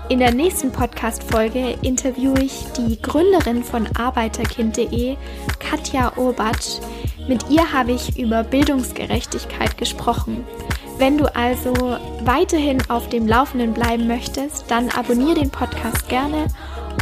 In 0.09 0.17
der 0.17 0.33
nächsten 0.33 0.71
Podcast-Folge 0.71 1.77
interviewe 1.83 2.41
ich 2.41 2.65
die 2.79 2.99
Gründerin 2.99 3.63
von 3.63 3.87
Arbeiterkind.de, 3.95 5.17
Katja 5.59 6.17
Urbatsch. 6.17 6.79
Mit 7.27 7.47
ihr 7.51 7.71
habe 7.71 7.91
ich 7.91 8.17
über 8.17 8.43
Bildungsgerechtigkeit 8.43 9.77
gesprochen. 9.77 10.43
Wenn 10.97 11.17
du 11.17 11.25
also 11.35 11.73
weiterhin 12.23 12.79
auf 12.89 13.09
dem 13.09 13.27
Laufenden 13.27 13.73
bleiben 13.73 14.07
möchtest, 14.07 14.69
dann 14.69 14.89
abonniere 14.89 15.35
den 15.35 15.49
Podcast 15.49 16.07
gerne 16.07 16.47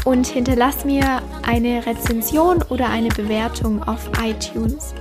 und 0.05 0.27
hinterlass 0.27 0.85
mir 0.85 1.21
eine 1.45 1.85
Rezension 1.85 2.63
oder 2.69 2.89
eine 2.89 3.09
Bewertung 3.09 3.83
auf 3.83 4.09
iTunes. 4.23 4.93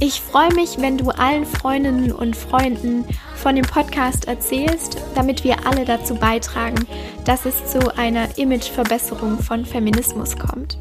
Ich 0.00 0.20
freue 0.20 0.52
mich, 0.54 0.78
wenn 0.78 0.96
du 0.96 1.10
allen 1.10 1.44
Freundinnen 1.44 2.12
und 2.12 2.36
Freunden 2.36 3.04
von 3.34 3.56
dem 3.56 3.64
Podcast 3.64 4.28
erzählst, 4.28 4.96
damit 5.16 5.42
wir 5.42 5.66
alle 5.66 5.84
dazu 5.84 6.14
beitragen, 6.14 6.86
dass 7.24 7.46
es 7.46 7.66
zu 7.66 7.96
einer 7.96 8.38
Imageverbesserung 8.38 9.38
von 9.40 9.64
Feminismus 9.64 10.38
kommt. 10.38 10.78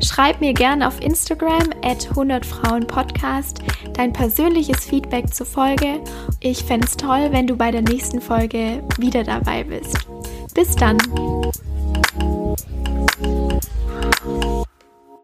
Schreib 0.00 0.40
mir 0.40 0.54
gerne 0.54 0.86
auf 0.86 1.00
Instagram 1.00 1.70
at 1.82 2.08
100frauenpodcast 2.14 3.60
dein 3.94 4.12
persönliches 4.12 4.84
Feedback 4.84 5.32
zur 5.34 5.46
Folge. 5.46 6.00
Ich 6.40 6.64
fände 6.64 6.86
es 6.86 6.96
toll, 6.96 7.28
wenn 7.30 7.46
du 7.46 7.56
bei 7.56 7.70
der 7.70 7.82
nächsten 7.82 8.20
Folge 8.20 8.82
wieder 8.98 9.24
dabei 9.24 9.64
bist. 9.64 9.96
Bis 10.54 10.74
dann! 10.76 10.98